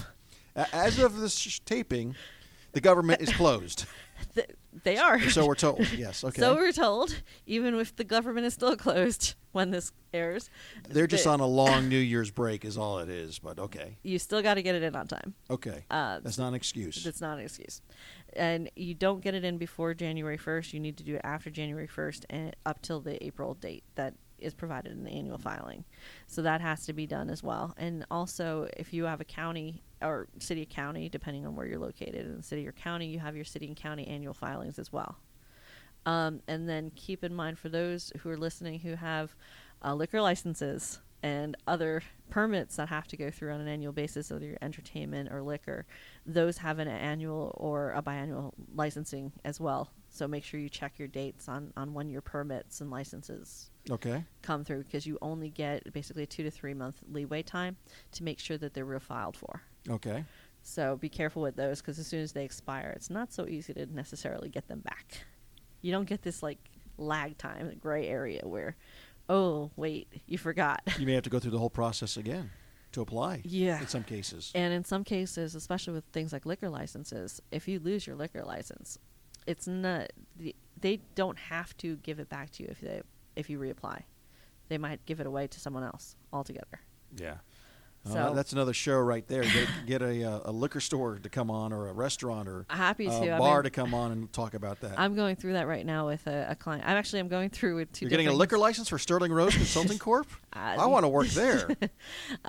As 0.74 0.98
of 1.00 1.18
this 1.18 1.36
sh- 1.38 1.60
taping, 1.66 2.16
the 2.74 2.82
government 2.82 3.22
is 3.22 3.32
closed. 3.32 3.86
Th- 4.36 4.50
they 4.84 4.98
are. 4.98 5.20
so 5.30 5.46
we're 5.46 5.56
told. 5.56 5.88
Yes. 5.98 6.24
Okay. 6.24 6.42
So 6.42 6.56
we're 6.56 6.72
told, 6.72 7.16
even 7.46 7.76
if 7.76 7.96
the 7.96 8.04
government 8.04 8.46
is 8.46 8.54
still 8.54 8.76
closed 8.76 9.36
when 9.52 9.72
this 9.72 9.92
airs, 10.14 10.50
They're 10.90 11.08
just 11.08 11.28
on 11.28 11.40
a 11.40 11.46
long 11.46 11.90
New 11.90 11.98
Year's 11.98 12.32
break, 12.32 12.66
is 12.66 12.78
all 12.78 13.00
it 13.00 13.10
is. 13.10 13.40
But 13.40 13.60
okay. 13.60 13.98
you 14.04 14.18
still 14.20 14.42
got 14.42 14.56
to 14.56 14.62
get 14.64 14.76
it 14.76 14.84
in 14.84 14.96
on 14.96 15.08
time. 15.08 15.36
Okay. 15.50 15.86
Uh, 15.90 16.20
That's 16.22 16.38
not 16.38 16.50
an 16.50 16.54
excuse. 16.56 17.04
That's 17.04 17.22
not 17.22 17.38
an 17.38 17.46
excuse. 17.46 17.82
And 18.34 18.70
you 18.76 18.94
don't 18.94 19.22
get 19.22 19.34
it 19.36 19.44
in 19.44 19.58
before 19.58 19.94
January 19.94 20.38
1st. 20.38 20.74
You 20.74 20.80
need 20.80 20.98
to 20.98 21.04
do 21.04 21.16
it 21.16 21.22
after 21.24 21.50
January 21.50 21.88
1st 21.88 22.26
and 22.30 22.56
up 22.66 22.82
till 22.82 23.00
the 23.00 23.24
April 23.24 23.54
date 23.56 23.84
that 23.96 24.14
is 24.40 24.54
provided 24.54 24.92
in 24.92 25.04
the 25.04 25.12
annual 25.12 25.38
filing. 25.38 25.84
So 26.28 26.42
that 26.42 26.62
has 26.62 26.86
to 26.86 26.94
be 26.94 27.08
done 27.08 27.30
as 27.30 27.44
well. 27.44 27.74
And 27.78 28.06
also, 28.12 28.68
if 28.78 28.94
you 28.94 29.06
have 29.06 29.22
a 29.22 29.26
county 29.26 29.84
or 30.02 30.28
city 30.40 30.64
or 30.64 30.66
county, 30.66 31.10
depending 31.10 31.46
on 31.46 31.56
where 31.56 31.66
you're 31.66 31.80
located 31.80 32.26
in 32.26 32.38
the 32.38 32.44
city 32.44 32.68
or 32.68 32.72
county, 32.72 33.08
you 33.08 33.20
have 33.20 33.36
your 33.36 33.46
city 33.46 33.68
and 33.68 33.76
county 33.76 34.08
annual 34.08 34.34
filings 34.34 34.80
as 34.80 34.92
well. 34.92 35.18
Um, 36.06 36.42
and 36.48 36.70
then 36.70 36.92
keep 36.96 37.24
in 37.24 37.34
mind 37.34 37.60
for 37.60 37.70
those 37.70 38.14
who 38.20 38.30
are 38.30 38.38
listening 38.38 38.80
who 38.80 38.96
have 38.96 39.36
uh, 39.84 39.94
liquor 39.94 40.22
licenses 40.22 41.00
and 41.24 41.58
other 41.68 42.02
permits 42.30 42.76
that 42.76 42.90
have 42.90 43.08
to 43.08 43.18
go 43.18 43.32
through 43.32 43.52
on 43.52 43.60
an 43.60 43.68
annual 43.68 43.92
basis, 43.92 44.32
whether 44.32 44.46
you're 44.46 44.58
entertainment 44.62 45.30
or 45.32 45.42
liquor, 45.42 45.86
those 46.26 46.60
have 46.60 46.80
an 46.80 46.88
annual 46.88 47.54
or 47.58 47.92
a 47.92 48.02
biannual 48.02 48.54
licensing 48.74 49.32
as 49.44 49.60
well. 49.60 49.92
So 50.18 50.28
make 50.28 50.44
sure 50.44 50.60
you 50.60 50.68
check 50.68 50.98
your 50.98 51.08
dates 51.08 51.48
on, 51.48 51.72
on 51.78 51.94
when 51.94 52.10
your 52.10 52.22
permits 52.22 52.82
and 52.82 52.90
licenses 52.90 53.70
okay. 53.92 54.24
come 54.42 54.64
through 54.64 54.84
because 54.84 55.06
you 55.06 55.20
only 55.22 55.50
get 55.50 55.94
basically 55.94 56.24
a 56.24 56.26
two 56.26 56.42
to 56.42 56.50
three 56.50 56.74
month 56.74 57.04
leeway 57.12 57.44
time 57.44 57.78
to 58.14 58.24
make 58.24 58.40
sure 58.40 58.58
that 58.58 58.74
they're 58.74 58.86
refiled 58.86 59.36
for. 59.36 59.62
Okay. 59.88 60.26
So 60.64 60.96
be 60.96 61.08
careful 61.08 61.44
with 61.44 61.56
those 61.56 61.82
because 61.82 62.00
as 62.00 62.08
soon 62.08 62.22
as 62.22 62.32
they 62.32 62.44
expire, 62.44 62.92
it's 62.96 63.12
not 63.12 63.32
so 63.32 63.46
easy 63.46 63.76
to 63.76 63.86
necessarily 63.86 64.50
get 64.50 64.68
them 64.68 64.80
back. 64.80 65.20
You 65.82 65.92
don't 65.92 66.10
get 66.10 66.24
this 66.24 66.42
like 66.42 66.58
lag 66.98 67.38
time, 67.38 67.78
gray 67.80 68.08
area 68.08 68.42
where, 68.44 68.76
oh 69.30 69.70
wait, 69.76 70.08
you 70.26 70.40
forgot. 70.40 70.82
You 70.98 71.06
may 71.06 71.14
have 71.14 71.24
to 71.24 71.30
go 71.30 71.38
through 71.38 71.52
the 71.52 71.60
whole 71.60 71.70
process 71.70 72.18
again 72.18 72.50
to 72.94 73.02
apply. 73.02 73.42
Yeah. 73.46 73.80
In 73.80 73.88
some 73.88 74.04
cases. 74.04 74.52
And 74.56 74.74
in 74.74 74.84
some 74.84 75.04
cases, 75.04 75.54
especially 75.54 75.94
with 75.94 76.06
things 76.06 76.34
like 76.34 76.48
liquor 76.48 76.70
licenses, 76.70 77.40
if 77.52 77.68
you 77.68 77.80
lose 77.80 78.08
your 78.08 78.16
liquor 78.16 78.44
license, 78.44 78.98
it's 79.48 79.68
not 79.68 80.12
they 80.80 81.00
don't 81.16 81.38
have 81.40 81.76
to 81.78 81.96
give 81.98 82.20
it 82.20 82.30
back 82.30 82.52
to 82.52 82.64
you 82.64 82.70
if 82.70 82.80
they 82.82 83.02
if 83.36 83.50
you 83.50 83.60
reapply. 83.60 84.04
They 84.70 84.78
might 84.78 85.06
give 85.06 85.20
it 85.20 85.26
away 85.28 85.48
to 85.48 85.60
someone 85.60 85.84
else 85.84 86.16
altogether. 86.34 86.82
Yeah. 87.16 87.36
Uh, 88.06 88.10
So- 88.10 88.34
that's 88.36 88.52
another 88.54 88.74
show 88.74 89.00
right 89.00 89.26
there. 89.28 89.44
Get, 89.44 89.68
get 89.86 90.02
a, 90.02 90.24
uh, 90.24 90.42
a 90.46 90.52
liquor 90.52 90.80
store 90.80 91.18
to 91.20 91.30
come 91.30 91.50
on, 91.50 91.74
or 91.74 91.88
a 91.88 91.94
restaurant, 91.94 92.48
or 92.48 92.66
Happy 92.70 93.08
a 93.08 93.10
to. 93.10 93.36
I 93.36 93.38
bar 93.38 93.58
mean, 93.58 93.64
to 93.64 93.70
come 93.70 93.94
on 93.94 94.12
and 94.12 94.32
talk 94.34 94.54
about 94.54 94.82
that. 94.82 95.00
I'm 95.00 95.16
going 95.16 95.36
through 95.36 95.54
that 95.54 95.68
right 95.68 95.86
now 95.86 96.08
with 96.08 96.26
a, 96.28 96.48
a 96.50 96.56
client. 96.56 96.84
I'm 96.86 96.98
actually 96.98 97.20
I'm 97.20 97.28
going 97.28 97.50
through 97.50 97.76
with 97.78 97.92
two. 97.92 98.06
You're 98.06 98.10
getting 98.12 98.28
a 98.28 98.34
liquor 98.34 98.58
license 98.58 98.88
for 98.90 99.00
Sterling 99.00 99.32
Rose 99.32 99.56
Consulting 99.56 100.00
Corp. 100.00 100.28
Uh, 100.54 100.76
I 100.80 100.86
want 100.88 101.04
to 101.04 101.08
work 101.10 101.28
there. 101.28 101.70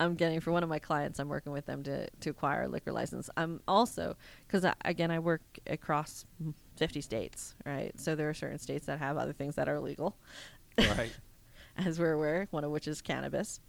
I'm 0.00 0.14
getting 0.14 0.40
for 0.40 0.52
one 0.52 0.62
of 0.62 0.68
my 0.68 0.78
clients. 0.78 1.18
I'm 1.18 1.28
working 1.28 1.52
with 1.52 1.66
them 1.66 1.82
to 1.84 2.08
to 2.08 2.30
acquire 2.30 2.64
a 2.64 2.68
liquor 2.68 2.92
license. 2.92 3.30
I'm 3.36 3.60
also 3.66 4.16
because 4.46 4.64
again 4.84 5.10
I 5.10 5.18
work 5.18 5.42
across 5.66 6.24
50 6.76 7.00
states, 7.00 7.54
right? 7.64 7.92
So 7.98 8.14
there 8.14 8.28
are 8.28 8.34
certain 8.34 8.58
states 8.58 8.86
that 8.86 8.98
have 8.98 9.16
other 9.16 9.32
things 9.32 9.54
that 9.56 9.68
are 9.68 9.80
legal, 9.80 10.16
right. 10.78 11.12
as 11.76 11.98
we're 11.98 12.12
aware. 12.12 12.48
One 12.50 12.64
of 12.64 12.70
which 12.70 12.88
is 12.88 13.02
cannabis. 13.02 13.60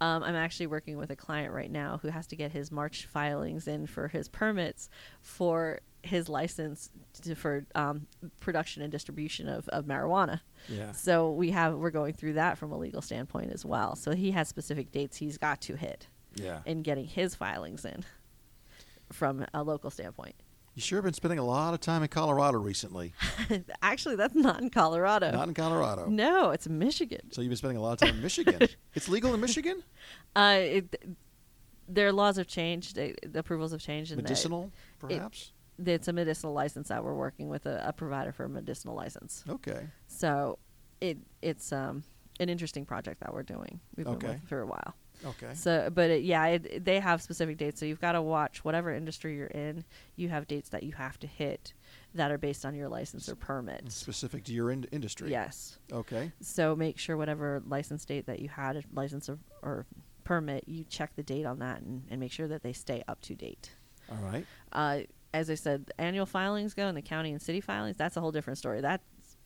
Um, 0.00 0.22
I'm 0.22 0.34
actually 0.34 0.66
working 0.68 0.96
with 0.96 1.10
a 1.10 1.16
client 1.16 1.52
right 1.52 1.70
now 1.70 1.98
who 2.00 2.08
has 2.08 2.26
to 2.28 2.36
get 2.36 2.52
his 2.52 2.70
March 2.72 3.06
filings 3.06 3.68
in 3.68 3.86
for 3.86 4.08
his 4.08 4.28
permits 4.28 4.88
for 5.20 5.80
his 6.02 6.28
license 6.30 6.88
to, 7.22 7.34
for 7.34 7.66
um, 7.74 8.06
production 8.40 8.82
and 8.82 8.90
distribution 8.90 9.46
of, 9.48 9.68
of 9.68 9.84
marijuana. 9.84 10.40
Yeah. 10.68 10.92
So 10.92 11.30
we 11.32 11.50
have 11.50 11.74
we're 11.74 11.90
going 11.90 12.14
through 12.14 12.32
that 12.34 12.56
from 12.56 12.72
a 12.72 12.78
legal 12.78 13.02
standpoint 13.02 13.52
as 13.52 13.66
well. 13.66 13.94
So 13.96 14.12
he 14.12 14.30
has 14.30 14.48
specific 14.48 14.90
dates 14.90 15.18
he's 15.18 15.36
got 15.36 15.60
to 15.62 15.76
hit 15.76 16.06
Yeah. 16.34 16.60
in 16.64 16.80
getting 16.82 17.04
his 17.06 17.34
filings 17.34 17.84
in 17.84 18.04
from 19.12 19.44
a 19.52 19.62
local 19.62 19.90
standpoint. 19.90 20.34
You 20.80 20.82
sure 20.82 21.02
been 21.02 21.12
spending 21.12 21.38
a 21.38 21.44
lot 21.44 21.74
of 21.74 21.80
time 21.80 22.02
in 22.02 22.08
Colorado 22.08 22.56
recently. 22.56 23.12
Actually, 23.82 24.16
that's 24.16 24.34
not 24.34 24.62
in 24.62 24.70
Colorado. 24.70 25.30
Not 25.30 25.46
in 25.48 25.52
Colorado. 25.52 26.06
no, 26.06 26.52
it's 26.52 26.66
Michigan. 26.70 27.30
So 27.32 27.42
you've 27.42 27.50
been 27.50 27.58
spending 27.58 27.76
a 27.76 27.82
lot 27.82 27.92
of 27.92 27.98
time 27.98 28.14
in 28.14 28.22
Michigan. 28.22 28.66
it's 28.94 29.06
legal 29.06 29.34
in 29.34 29.42
Michigan? 29.42 29.82
Uh, 30.34 30.56
it, 30.58 31.04
their 31.86 32.12
laws 32.12 32.38
have 32.38 32.46
changed. 32.46 32.96
They, 32.96 33.14
the 33.22 33.40
approvals 33.40 33.72
have 33.72 33.82
changed. 33.82 34.16
Medicinal, 34.16 34.72
perhaps? 34.98 35.52
it's 35.84 36.08
a 36.08 36.14
medicinal 36.14 36.54
license 36.54 36.88
that 36.88 37.04
we're 37.04 37.12
working 37.14 37.50
with 37.50 37.66
a, 37.66 37.84
a 37.86 37.92
provider 37.92 38.32
for 38.32 38.44
a 38.44 38.48
medicinal 38.48 38.94
license. 38.96 39.44
okay. 39.50 39.86
So 40.06 40.58
it 41.02 41.18
it's 41.42 41.74
um, 41.74 42.04
an 42.40 42.48
interesting 42.48 42.86
project 42.86 43.20
that 43.20 43.34
we're 43.34 43.42
doing. 43.42 43.80
We've 43.96 44.06
been 44.06 44.14
Okay. 44.14 44.28
with 44.28 44.48
for 44.48 44.62
a 44.62 44.66
while. 44.66 44.94
Okay. 45.24 45.54
So, 45.54 45.90
but 45.92 46.10
it, 46.10 46.22
yeah, 46.22 46.46
it, 46.46 46.84
they 46.84 47.00
have 47.00 47.22
specific 47.22 47.58
dates. 47.58 47.80
So 47.80 47.86
you've 47.86 48.00
got 48.00 48.12
to 48.12 48.22
watch 48.22 48.64
whatever 48.64 48.92
industry 48.94 49.36
you're 49.36 49.46
in. 49.48 49.84
You 50.16 50.28
have 50.28 50.46
dates 50.48 50.70
that 50.70 50.82
you 50.82 50.92
have 50.92 51.18
to 51.20 51.26
hit 51.26 51.74
that 52.14 52.30
are 52.30 52.38
based 52.38 52.64
on 52.64 52.74
your 52.74 52.88
license 52.88 53.28
or 53.28 53.36
permit. 53.36 53.90
Specific 53.92 54.44
to 54.44 54.52
your 54.52 54.70
in- 54.70 54.88
industry? 54.90 55.30
Yes. 55.30 55.78
Okay. 55.92 56.32
So 56.40 56.74
make 56.74 56.98
sure 56.98 57.16
whatever 57.16 57.62
license 57.66 58.04
date 58.04 58.26
that 58.26 58.40
you 58.40 58.48
had, 58.48 58.76
a 58.76 58.82
license 58.92 59.28
or, 59.28 59.38
or 59.62 59.86
permit, 60.24 60.64
you 60.66 60.84
check 60.84 61.14
the 61.16 61.22
date 61.22 61.46
on 61.46 61.58
that 61.60 61.82
and, 61.82 62.02
and 62.10 62.20
make 62.20 62.32
sure 62.32 62.48
that 62.48 62.62
they 62.62 62.72
stay 62.72 63.02
up 63.08 63.20
to 63.22 63.34
date. 63.34 63.70
All 64.10 64.18
right. 64.18 64.44
Uh, 64.72 65.00
as 65.32 65.48
I 65.50 65.54
said, 65.54 65.92
annual 65.98 66.26
filings 66.26 66.74
go 66.74 66.86
and 66.88 66.96
the 66.96 67.02
county 67.02 67.30
and 67.30 67.40
city 67.40 67.60
filings, 67.60 67.96
that's 67.96 68.16
a 68.16 68.20
whole 68.20 68.32
different 68.32 68.58
story. 68.58 68.80
That's 68.80 69.04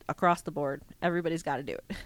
across 0.09 0.41
the 0.41 0.51
board. 0.51 0.81
Everybody's 1.01 1.43
got 1.43 1.57
to 1.57 1.63
do 1.63 1.73
it. 1.73 1.97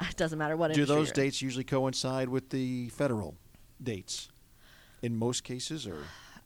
it 0.10 0.16
doesn't 0.16 0.38
matter 0.38 0.56
what 0.56 0.72
Do 0.72 0.84
those 0.84 1.12
dates 1.12 1.40
usually 1.42 1.64
coincide 1.64 2.28
with 2.28 2.50
the 2.50 2.88
federal 2.90 3.36
dates? 3.82 4.28
In 5.02 5.16
most 5.16 5.44
cases, 5.44 5.86
or 5.86 5.98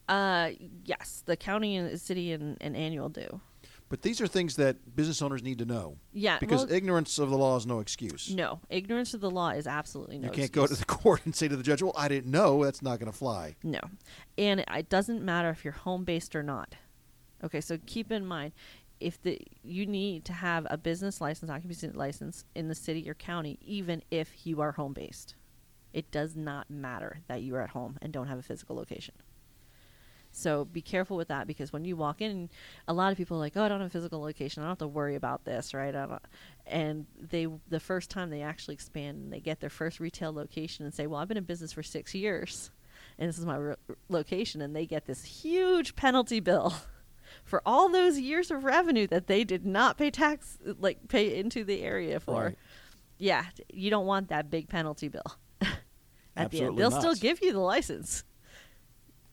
Uh, 0.08 0.50
yes, 0.84 1.22
the 1.26 1.36
county 1.36 1.76
and 1.76 2.00
city 2.00 2.32
and, 2.32 2.56
and 2.60 2.76
annual 2.76 3.08
do. 3.08 3.40
but 3.88 4.02
these 4.02 4.20
are 4.20 4.26
things 4.26 4.56
that 4.56 4.96
business 4.96 5.22
owners 5.22 5.42
need 5.42 5.58
to 5.58 5.64
know 5.64 5.96
Yeah, 6.12 6.38
because 6.40 6.64
well, 6.66 6.72
ignorance 6.74 7.18
of 7.18 7.30
the 7.30 7.38
law 7.38 7.56
is 7.56 7.66
no 7.66 7.78
excuse. 7.80 8.34
no 8.34 8.60
ignorance 8.68 9.14
of 9.14 9.20
the 9.20 9.30
law 9.30 9.50
is 9.50 9.66
absolutely 9.66 10.18
no. 10.18 10.26
you 10.28 10.32
can't 10.32 10.50
go 10.52 10.66
to 10.66 10.74
the 10.74 10.84
court 10.98 11.20
and 11.24 11.34
say 11.36 11.46
to 11.48 11.56
the 11.56 11.62
judge, 11.62 11.82
"Well, 11.82 11.94
I 11.96 12.08
didn't 12.08 12.30
know." 12.30 12.64
That's 12.64 12.82
not 12.82 12.98
going 12.98 13.10
to 13.12 13.16
fly. 13.16 13.56
No, 13.62 13.80
and 14.36 14.64
it 14.74 14.88
doesn't 14.88 15.22
matter 15.22 15.50
if 15.50 15.64
you're 15.64 15.72
home 15.72 16.04
based 16.04 16.34
or 16.34 16.42
not. 16.42 16.74
Okay, 17.44 17.60
so 17.60 17.78
keep 17.86 18.10
in 18.10 18.26
mind 18.26 18.52
if 19.00 19.20
the 19.22 19.40
you 19.62 19.86
need 19.86 20.24
to 20.26 20.32
have 20.32 20.66
a 20.70 20.76
business 20.76 21.20
license, 21.20 21.50
occupancy 21.50 21.88
license 21.88 22.44
in 22.54 22.68
the 22.68 22.74
city 22.74 23.08
or 23.08 23.14
county, 23.14 23.58
even 23.62 24.02
if 24.10 24.46
you 24.46 24.60
are 24.60 24.72
home 24.72 24.92
based. 24.92 25.34
It 25.92 26.10
does 26.10 26.36
not 26.36 26.68
matter 26.68 27.22
that 27.28 27.42
you 27.42 27.56
are 27.56 27.62
at 27.62 27.70
home 27.70 27.98
and 28.02 28.12
don't 28.12 28.28
have 28.28 28.38
a 28.38 28.42
physical 28.42 28.76
location. 28.76 29.14
So 30.30 30.64
be 30.66 30.82
careful 30.82 31.16
with 31.16 31.28
that 31.28 31.46
because 31.46 31.72
when 31.72 31.84
you 31.84 31.96
walk 31.96 32.20
in, 32.20 32.50
a 32.86 32.92
lot 32.92 33.10
of 33.10 33.18
people 33.18 33.38
are 33.38 33.40
like, 33.40 33.56
"Oh, 33.56 33.62
I 33.62 33.68
don't 33.68 33.80
have 33.80 33.88
a 33.88 33.90
physical 33.90 34.20
location. 34.20 34.62
I 34.62 34.66
don't 34.66 34.72
have 34.72 34.78
to 34.78 34.86
worry 34.86 35.14
about 35.14 35.44
this, 35.44 35.72
right?" 35.74 35.94
And 36.66 37.06
they, 37.18 37.46
the 37.68 37.80
first 37.80 38.10
time 38.10 38.30
they 38.30 38.42
actually 38.42 38.74
expand 38.74 39.18
and 39.18 39.32
they 39.32 39.40
get 39.40 39.60
their 39.60 39.70
first 39.70 40.00
retail 40.00 40.32
location 40.32 40.84
and 40.84 40.94
say, 40.94 41.06
"Well, 41.06 41.20
I've 41.20 41.28
been 41.28 41.36
in 41.38 41.44
business 41.44 41.72
for 41.72 41.82
six 41.82 42.14
years," 42.14 42.70
and 43.18 43.28
this 43.28 43.38
is 43.38 43.46
my 43.46 43.56
re- 43.56 43.76
location, 44.08 44.60
and 44.60 44.76
they 44.76 44.86
get 44.86 45.06
this 45.06 45.24
huge 45.24 45.96
penalty 45.96 46.40
bill 46.40 46.74
for 47.44 47.62
all 47.66 47.88
those 47.88 48.18
years 48.18 48.50
of 48.50 48.64
revenue 48.64 49.06
that 49.08 49.26
they 49.26 49.44
did 49.44 49.64
not 49.66 49.96
pay 49.98 50.10
tax, 50.10 50.58
like 50.78 51.08
pay 51.08 51.38
into 51.38 51.64
the 51.64 51.82
area 51.82 52.20
for. 52.20 52.42
Right. 52.44 52.58
Yeah, 53.18 53.44
you 53.72 53.90
don't 53.90 54.06
want 54.06 54.28
that 54.28 54.48
big 54.50 54.68
penalty 54.68 55.08
bill. 55.08 55.22
At 55.60 55.66
the 55.66 55.66
end, 55.66 55.76
Absolutely 56.36 56.78
they'll 56.78 56.90
not. 56.90 57.00
still 57.00 57.14
give 57.16 57.42
you 57.42 57.52
the 57.52 57.58
license, 57.58 58.22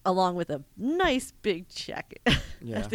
along 0.05 0.35
with 0.35 0.49
a 0.49 0.63
nice 0.77 1.31
big 1.43 1.69
check 1.69 2.13
Yeah. 2.61 2.87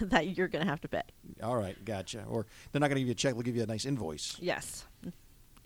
that 0.00 0.28
you're 0.36 0.48
going 0.48 0.64
to 0.64 0.70
have 0.70 0.80
to 0.82 0.88
pay. 0.88 1.02
All 1.42 1.56
right, 1.56 1.82
gotcha. 1.84 2.24
Or 2.26 2.46
they're 2.72 2.80
not 2.80 2.88
going 2.88 2.96
to 2.96 3.00
give 3.00 3.08
you 3.08 3.12
a 3.12 3.14
check; 3.16 3.34
they'll 3.34 3.42
give 3.42 3.56
you 3.56 3.62
a 3.62 3.66
nice 3.66 3.84
invoice. 3.84 4.36
Yes, 4.40 4.86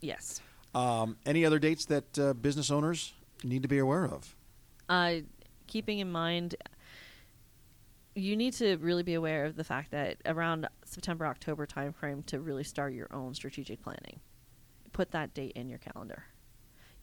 yes. 0.01 0.41
Um, 0.75 1.17
any 1.25 1.45
other 1.45 1.59
dates 1.61 1.85
that 1.87 2.19
uh, 2.19 2.35
business 2.35 2.71
owners 2.71 3.13
need 3.45 3.63
to 3.63 3.69
be 3.69 3.79
aware 3.79 4.05
of? 4.07 4.35
uh, 4.89 5.17
keeping 5.67 5.99
in 5.99 6.11
mind 6.11 6.55
you 8.19 8.37
need 8.37 8.53
to 8.55 8.77
really 8.79 9.03
be 9.03 9.15
aware 9.15 9.45
of 9.45 9.57
the 9.57 9.65
fact 9.65 9.93
that 9.93 10.17
around 10.27 10.69
September 10.85 11.27
October 11.27 11.67
timeframe 11.67 12.27
to 12.27 12.41
really 12.41 12.65
start 12.65 12.93
your 12.93 13.09
own 13.15 13.35
strategic 13.35 13.83
planning. 13.83 14.21
Put 14.93 15.13
that 15.13 15.35
date 15.35 15.53
in 15.55 15.69
your 15.69 15.79
calendar. 15.79 16.25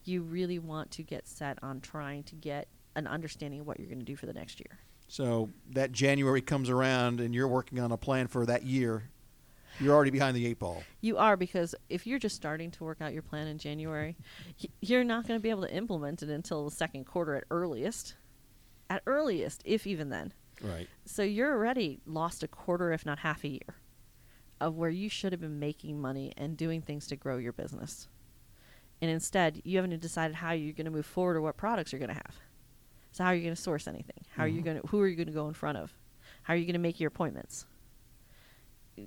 You 0.03 0.21
really 0.21 0.59
want 0.59 0.91
to 0.91 1.03
get 1.03 1.27
set 1.27 1.57
on 1.63 1.79
trying 1.79 2.23
to 2.23 2.35
get 2.35 2.67
an 2.95 3.07
understanding 3.07 3.61
of 3.61 3.67
what 3.67 3.79
you're 3.79 3.87
going 3.87 3.99
to 3.99 4.05
do 4.05 4.15
for 4.15 4.25
the 4.25 4.33
next 4.33 4.59
year. 4.59 4.79
So 5.07 5.49
that 5.71 5.91
January 5.91 6.41
comes 6.41 6.69
around, 6.69 7.19
and 7.19 7.33
you're 7.33 7.47
working 7.47 7.79
on 7.79 7.91
a 7.91 7.97
plan 7.97 8.27
for 8.27 8.45
that 8.45 8.63
year. 8.63 9.09
You're 9.79 9.93
already 9.93 10.11
behind 10.11 10.35
the 10.35 10.45
eight 10.45 10.59
ball. 10.59 10.83
You 11.01 11.17
are 11.17 11.37
because 11.37 11.75
if 11.89 12.07
you're 12.07 12.19
just 12.19 12.35
starting 12.35 12.71
to 12.71 12.83
work 12.83 13.01
out 13.01 13.13
your 13.13 13.21
plan 13.21 13.47
in 13.47 13.57
January, 13.57 14.17
you're 14.81 15.03
not 15.03 15.27
going 15.27 15.39
to 15.39 15.43
be 15.43 15.49
able 15.49 15.63
to 15.63 15.73
implement 15.73 16.23
it 16.23 16.29
until 16.29 16.65
the 16.65 16.75
second 16.75 17.05
quarter 17.05 17.35
at 17.35 17.43
earliest. 17.51 18.15
At 18.89 19.01
earliest, 19.05 19.61
if 19.65 19.85
even 19.85 20.09
then. 20.09 20.33
Right. 20.61 20.87
So 21.05 21.23
you're 21.23 21.51
already 21.53 21.99
lost 22.05 22.43
a 22.43 22.47
quarter, 22.47 22.91
if 22.91 23.05
not 23.05 23.19
half 23.19 23.43
a 23.43 23.49
year, 23.49 23.75
of 24.59 24.75
where 24.75 24.89
you 24.89 25.09
should 25.09 25.31
have 25.31 25.41
been 25.41 25.59
making 25.59 25.99
money 26.01 26.33
and 26.37 26.55
doing 26.57 26.81
things 26.81 27.07
to 27.07 27.15
grow 27.15 27.37
your 27.37 27.53
business. 27.53 28.07
And 29.01 29.11
instead, 29.11 29.61
you 29.63 29.77
haven't 29.77 29.99
decided 29.99 30.37
how 30.37 30.53
you're 30.53 30.73
going 30.73 30.85
to 30.85 30.91
move 30.91 31.05
forward 31.05 31.35
or 31.35 31.41
what 31.41 31.57
products 31.57 31.91
you're 31.91 31.99
going 31.99 32.09
to 32.09 32.15
have. 32.15 32.39
So 33.11 33.23
how 33.23 33.29
are 33.31 33.35
you 33.35 33.43
going 33.43 33.55
to 33.55 33.61
source 33.61 33.87
anything? 33.87 34.25
How 34.35 34.43
are 34.43 34.47
you 34.47 34.61
Mhm. 34.61 34.65
going 34.65 34.81
to? 34.81 34.87
Who 34.87 34.99
are 35.01 35.07
you 35.07 35.15
going 35.15 35.27
to 35.27 35.33
go 35.33 35.47
in 35.47 35.53
front 35.53 35.77
of? 35.77 35.93
How 36.43 36.53
are 36.53 36.57
you 36.57 36.65
going 36.65 36.73
to 36.73 36.79
make 36.79 36.99
your 36.99 37.09
appointments? 37.09 37.65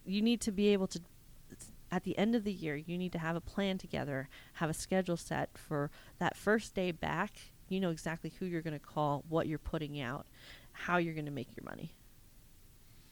You 0.04 0.22
need 0.22 0.40
to 0.42 0.52
be 0.52 0.68
able 0.68 0.86
to. 0.88 1.00
At 1.90 2.04
the 2.04 2.18
end 2.18 2.34
of 2.34 2.44
the 2.44 2.52
year, 2.52 2.76
you 2.76 2.98
need 2.98 3.12
to 3.12 3.18
have 3.18 3.34
a 3.34 3.40
plan 3.40 3.78
together, 3.78 4.28
have 4.54 4.68
a 4.68 4.74
schedule 4.74 5.16
set 5.16 5.56
for 5.56 5.90
that 6.18 6.36
first 6.36 6.74
day 6.74 6.90
back. 6.92 7.32
You 7.70 7.80
know 7.80 7.90
exactly 7.90 8.30
who 8.38 8.44
you're 8.44 8.60
going 8.60 8.78
to 8.78 8.84
call, 8.84 9.24
what 9.28 9.46
you're 9.46 9.58
putting 9.58 9.98
out, 9.98 10.26
how 10.78 10.96
you're 10.98 11.14
going 11.14 11.26
to 11.26 11.30
make 11.32 11.48
your 11.56 11.64
money, 11.64 11.92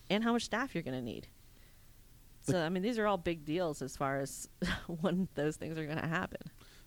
and 0.09 0.23
how 0.23 0.33
much 0.33 0.43
staff 0.45 0.75
you're 0.75 0.83
going 0.85 0.97
to 0.97 1.03
need. 1.03 1.27
The- 2.47 2.53
So, 2.53 2.63
I 2.65 2.69
mean, 2.69 2.83
these 2.83 2.99
are 2.99 3.07
all 3.07 3.19
big 3.19 3.45
deals 3.45 3.83
as 3.83 3.97
far 3.97 4.19
as 4.19 4.49
when 5.01 5.29
those 5.35 5.57
things 5.57 5.77
are 5.79 5.85
going 5.85 5.99
to 6.01 6.07
happen. 6.07 6.41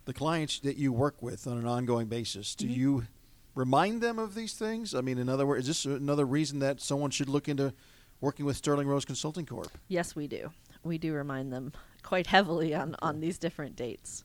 The 0.06 0.14
clients 0.14 0.60
that 0.60 0.76
you 0.76 0.92
work 0.92 1.20
with 1.22 1.46
on 1.46 1.58
an 1.58 1.66
ongoing 1.66 2.06
basis, 2.08 2.54
do 2.54 2.66
Mhm. 2.66 2.76
you 2.76 3.06
remind 3.54 4.00
them 4.00 4.18
of 4.18 4.34
these 4.34 4.54
things? 4.54 4.94
I 4.94 5.02
mean, 5.02 5.18
in 5.18 5.28
other 5.28 5.46
words, 5.46 5.68
is 5.68 5.84
this 5.84 5.84
another 5.98 6.24
reason 6.24 6.60
that 6.60 6.80
someone 6.80 7.10
should 7.10 7.28
look 7.28 7.48
into 7.48 7.74
working 8.20 8.46
with 8.46 8.56
Sterling 8.56 8.88
Rose 8.88 9.04
Consulting 9.04 9.44
Corp? 9.46 9.70
Yes, 9.88 10.16
we 10.16 10.26
do. 10.26 10.50
We 10.82 10.96
do 10.96 11.12
remind 11.12 11.52
them 11.52 11.72
quite 12.02 12.26
heavily 12.26 12.74
on, 12.74 12.96
on 13.02 13.20
these 13.20 13.38
different 13.38 13.76
dates, 13.76 14.24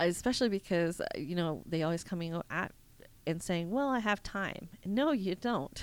especially 0.00 0.48
because, 0.48 1.00
you 1.16 1.36
know, 1.36 1.62
they 1.64 1.84
always 1.84 2.02
coming 2.02 2.40
at 2.50 2.72
and 3.26 3.42
saying, 3.42 3.70
well, 3.70 3.88
I 3.88 3.98
have 3.98 4.22
time. 4.22 4.68
No, 4.84 5.12
you 5.12 5.34
don't. 5.34 5.82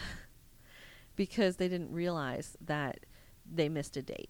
because 1.16 1.58
they 1.58 1.68
didn't 1.68 1.92
realize 1.92 2.58
that 2.62 3.00
they 3.52 3.70
missed 3.70 3.98
a 3.98 4.02
date. 4.02 4.30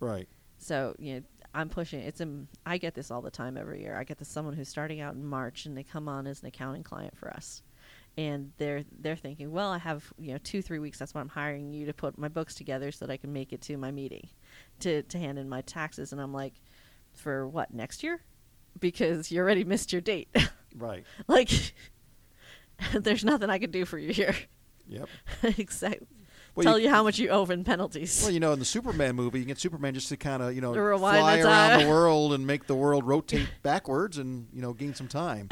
Right. 0.00 0.28
So 0.58 0.94
you 0.98 1.14
know, 1.14 1.22
I'm 1.54 1.68
pushing. 1.68 2.00
It's 2.00 2.20
a. 2.20 2.28
I 2.64 2.78
get 2.78 2.94
this 2.94 3.10
all 3.10 3.20
the 3.20 3.30
time 3.30 3.56
every 3.56 3.82
year. 3.82 3.96
I 3.96 4.04
get 4.04 4.18
this 4.18 4.28
someone 4.28 4.54
who's 4.54 4.68
starting 4.68 5.00
out 5.00 5.14
in 5.14 5.24
March 5.24 5.66
and 5.66 5.76
they 5.76 5.82
come 5.82 6.08
on 6.08 6.26
as 6.26 6.40
an 6.40 6.46
accounting 6.46 6.82
client 6.82 7.16
for 7.16 7.30
us, 7.30 7.62
and 8.16 8.52
they're 8.58 8.84
they're 9.00 9.16
thinking, 9.16 9.50
well, 9.50 9.70
I 9.70 9.78
have 9.78 10.12
you 10.18 10.32
know 10.32 10.38
two 10.42 10.62
three 10.62 10.78
weeks. 10.78 10.98
That's 10.98 11.14
why 11.14 11.20
I'm 11.20 11.28
hiring 11.28 11.72
you 11.72 11.86
to 11.86 11.92
put 11.92 12.16
my 12.16 12.28
books 12.28 12.54
together 12.54 12.90
so 12.90 13.06
that 13.06 13.12
I 13.12 13.16
can 13.16 13.32
make 13.32 13.52
it 13.52 13.60
to 13.62 13.76
my 13.76 13.90
meeting, 13.90 14.28
to 14.80 15.02
to 15.02 15.18
hand 15.18 15.38
in 15.38 15.48
my 15.48 15.60
taxes. 15.62 16.12
And 16.12 16.20
I'm 16.20 16.32
like, 16.32 16.54
for 17.12 17.46
what 17.46 17.74
next 17.74 18.02
year? 18.02 18.22
Because 18.80 19.30
you 19.30 19.40
already 19.40 19.64
missed 19.64 19.92
your 19.92 20.00
date. 20.00 20.28
Right. 20.74 21.04
like, 21.28 21.74
there's 22.94 23.24
nothing 23.24 23.50
I 23.50 23.58
can 23.58 23.70
do 23.70 23.84
for 23.84 23.98
you 23.98 24.12
here, 24.12 24.34
Yep. 24.88 25.08
except 25.58 26.02
Well, 26.54 26.64
tell 26.64 26.78
you- 26.78 26.84
you, 26.86 26.90
how 26.90 27.02
much 27.02 27.18
you 27.18 27.28
owe 27.30 27.44
in 27.46 27.64
penalties. 27.64 28.20
Well, 28.22 28.30
you 28.32 28.40
know, 28.40 28.52
in 28.52 28.58
the 28.58 28.64
Superman 28.76 29.14
movie, 29.16 29.38
you 29.40 29.44
get 29.44 29.58
Superman 29.58 29.94
just 29.94 30.08
to 30.10 30.16
kind 30.16 30.42
of, 30.42 30.54
you 30.54 30.60
know, 30.60 30.72
rewind 30.74 31.18
fly 31.20 31.38
around 31.40 31.82
the 31.82 31.88
world 31.88 32.32
and 32.34 32.46
make 32.46 32.66
the 32.66 32.74
world 32.74 33.06
rotate 33.06 33.48
backwards 33.62 34.18
and, 34.18 34.48
you 34.52 34.60
know, 34.62 34.72
gain 34.72 34.94
some 34.94 35.08
time. 35.08 35.48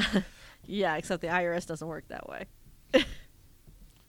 yeah, 0.66 0.96
except 0.96 1.22
the 1.22 1.28
IRS 1.28 1.66
doesn't 1.66 1.86
work 1.88 2.06
that 2.08 2.28
way. 2.28 2.46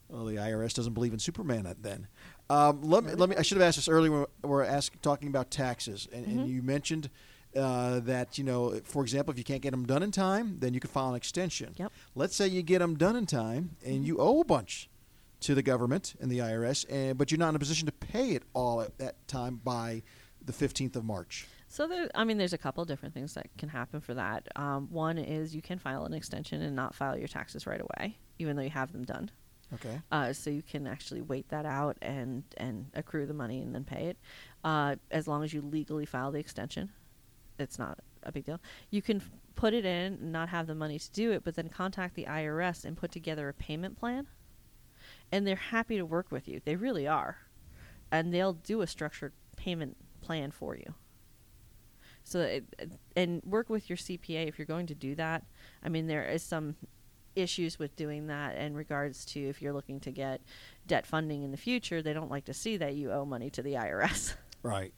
Well, 0.09 0.25
the 0.25 0.35
IRS 0.35 0.73
doesn't 0.73 0.93
believe 0.93 1.13
in 1.13 1.19
Superman 1.19 1.73
then. 1.79 2.07
Um, 2.49 2.81
let 2.81 3.05
me, 3.05 3.13
let 3.13 3.29
me. 3.29 3.37
I 3.37 3.43
should 3.43 3.57
have 3.57 3.65
asked 3.65 3.77
this 3.77 3.87
earlier. 3.87 4.11
When 4.11 4.25
we 4.43 4.49
we're 4.49 4.63
asking, 4.65 4.99
talking 5.01 5.29
about 5.29 5.49
taxes, 5.51 6.05
and, 6.11 6.25
and 6.25 6.39
Mhm. 6.41 6.49
you 6.49 6.61
mentioned 6.61 7.09
uh, 7.55 7.99
that 8.01 8.37
you 8.37 8.43
know, 8.43 8.79
for 8.83 9.03
example, 9.03 9.31
if 9.31 9.37
you 9.37 9.43
can't 9.43 9.61
get 9.61 9.71
them 9.71 9.85
done 9.85 10.03
in 10.03 10.11
time, 10.11 10.57
then 10.59 10.73
you 10.73 10.79
can 10.79 10.89
file 10.89 11.09
an 11.09 11.15
extension. 11.15 11.73
Yep. 11.77 11.91
Let's 12.15 12.35
say 12.35 12.47
you 12.47 12.61
get 12.61 12.79
them 12.79 12.95
done 12.95 13.15
in 13.15 13.25
time, 13.25 13.75
and 13.85 14.05
you 14.05 14.17
owe 14.19 14.41
a 14.41 14.45
bunch 14.45 14.89
to 15.41 15.55
the 15.55 15.63
government 15.63 16.15
and 16.19 16.31
the 16.31 16.39
IRS, 16.39 16.85
and 16.89 17.17
but 17.17 17.31
you're 17.31 17.39
not 17.39 17.49
in 17.49 17.55
a 17.55 17.59
position 17.59 17.85
to 17.87 17.91
pay 17.91 18.31
it 18.31 18.43
all 18.53 18.81
at 18.81 18.97
that 18.99 19.27
time 19.27 19.59
by 19.63 20.03
the 20.43 20.53
15th 20.53 20.95
of 20.95 21.03
March. 21.05 21.47
So 21.67 21.87
there, 21.87 22.09
I 22.15 22.23
mean, 22.25 22.37
there's 22.37 22.53
a 22.53 22.57
couple 22.57 22.83
different 22.85 23.13
things 23.13 23.33
that 23.35 23.47
can 23.57 23.69
happen 23.69 24.01
for 24.01 24.13
that. 24.13 24.47
Um, 24.57 24.87
one 24.91 25.17
is 25.17 25.55
you 25.55 25.61
can 25.61 25.79
file 25.79 26.03
an 26.05 26.13
extension 26.13 26.61
and 26.61 26.75
not 26.75 26.93
file 26.93 27.17
your 27.17 27.29
taxes 27.29 27.65
right 27.65 27.79
away, 27.79 28.17
even 28.39 28.55
though 28.55 28.61
you 28.61 28.69
have 28.71 28.91
them 28.91 29.05
done. 29.05 29.31
Okay. 29.75 30.01
Uh, 30.11 30.33
so 30.33 30.49
you 30.49 30.61
can 30.61 30.85
actually 30.85 31.21
wait 31.21 31.47
that 31.49 31.65
out 31.65 31.97
and 32.01 32.43
and 32.57 32.87
accrue 32.93 33.25
the 33.25 33.33
money 33.33 33.61
and 33.61 33.73
then 33.73 33.85
pay 33.85 34.07
it, 34.07 34.17
uh, 34.65 34.97
as 35.11 35.27
long 35.27 35.43
as 35.43 35.53
you 35.53 35.61
legally 35.61 36.05
file 36.05 36.31
the 36.31 36.39
extension. 36.39 36.89
It's 37.59 37.79
not 37.79 37.99
a 38.23 38.31
big 38.31 38.45
deal. 38.45 38.59
You 38.89 39.01
can 39.01 39.21
put 39.55 39.73
it 39.73 39.85
in, 39.85 40.13
and 40.13 40.31
not 40.31 40.49
have 40.49 40.67
the 40.67 40.75
money 40.75 40.97
to 40.97 41.11
do 41.11 41.31
it, 41.31 41.43
but 41.43 41.55
then 41.55 41.69
contact 41.69 42.15
the 42.15 42.25
IRS 42.25 42.85
and 42.85 42.97
put 42.97 43.11
together 43.11 43.49
a 43.49 43.53
payment 43.53 43.97
plan. 43.99 44.27
And 45.31 45.45
they're 45.45 45.55
happy 45.55 45.97
to 45.97 46.05
work 46.05 46.31
with 46.31 46.47
you. 46.47 46.61
They 46.63 46.75
really 46.75 47.07
are, 47.07 47.37
and 48.11 48.33
they'll 48.33 48.53
do 48.53 48.81
a 48.81 48.87
structured 48.87 49.33
payment 49.55 49.97
plan 50.21 50.51
for 50.51 50.75
you. 50.75 50.93
So 52.23 52.41
it, 52.41 52.65
and 53.15 53.41
work 53.43 53.69
with 53.69 53.89
your 53.89 53.97
CPA 53.97 54.47
if 54.47 54.57
you're 54.59 54.65
going 54.65 54.87
to 54.87 54.95
do 54.95 55.15
that. 55.15 55.43
I 55.83 55.89
mean, 55.89 56.07
there 56.07 56.25
is 56.25 56.43
some 56.43 56.75
issues 57.35 57.79
with 57.79 57.95
doing 57.95 58.27
that 58.27 58.57
in 58.57 58.75
regards 58.75 59.25
to 59.25 59.39
if 59.39 59.61
you're 59.61 59.73
looking 59.73 59.99
to 60.01 60.11
get 60.11 60.41
debt 60.85 61.05
funding 61.05 61.43
in 61.43 61.51
the 61.51 61.57
future. 61.57 62.01
They 62.01 62.13
don't 62.13 62.29
like 62.29 62.45
to 62.45 62.53
see 62.53 62.77
that 62.77 62.95
you 62.95 63.11
owe 63.11 63.25
money 63.25 63.49
to 63.51 63.61
the 63.61 63.73
IRS 63.73 64.35
Right. 64.63 64.93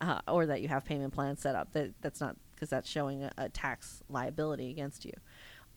Uh, 0.00 0.20
or 0.28 0.46
that 0.46 0.62
you 0.62 0.68
have 0.68 0.84
payment 0.84 1.12
plans 1.12 1.40
set 1.40 1.54
up. 1.54 1.72
That 1.72 1.92
that's 2.00 2.20
not 2.20 2.36
because 2.54 2.70
that's 2.70 2.88
showing 2.88 3.24
a, 3.24 3.32
a 3.38 3.48
tax 3.48 4.02
liability 4.08 4.70
against 4.70 5.04
you. 5.04 5.12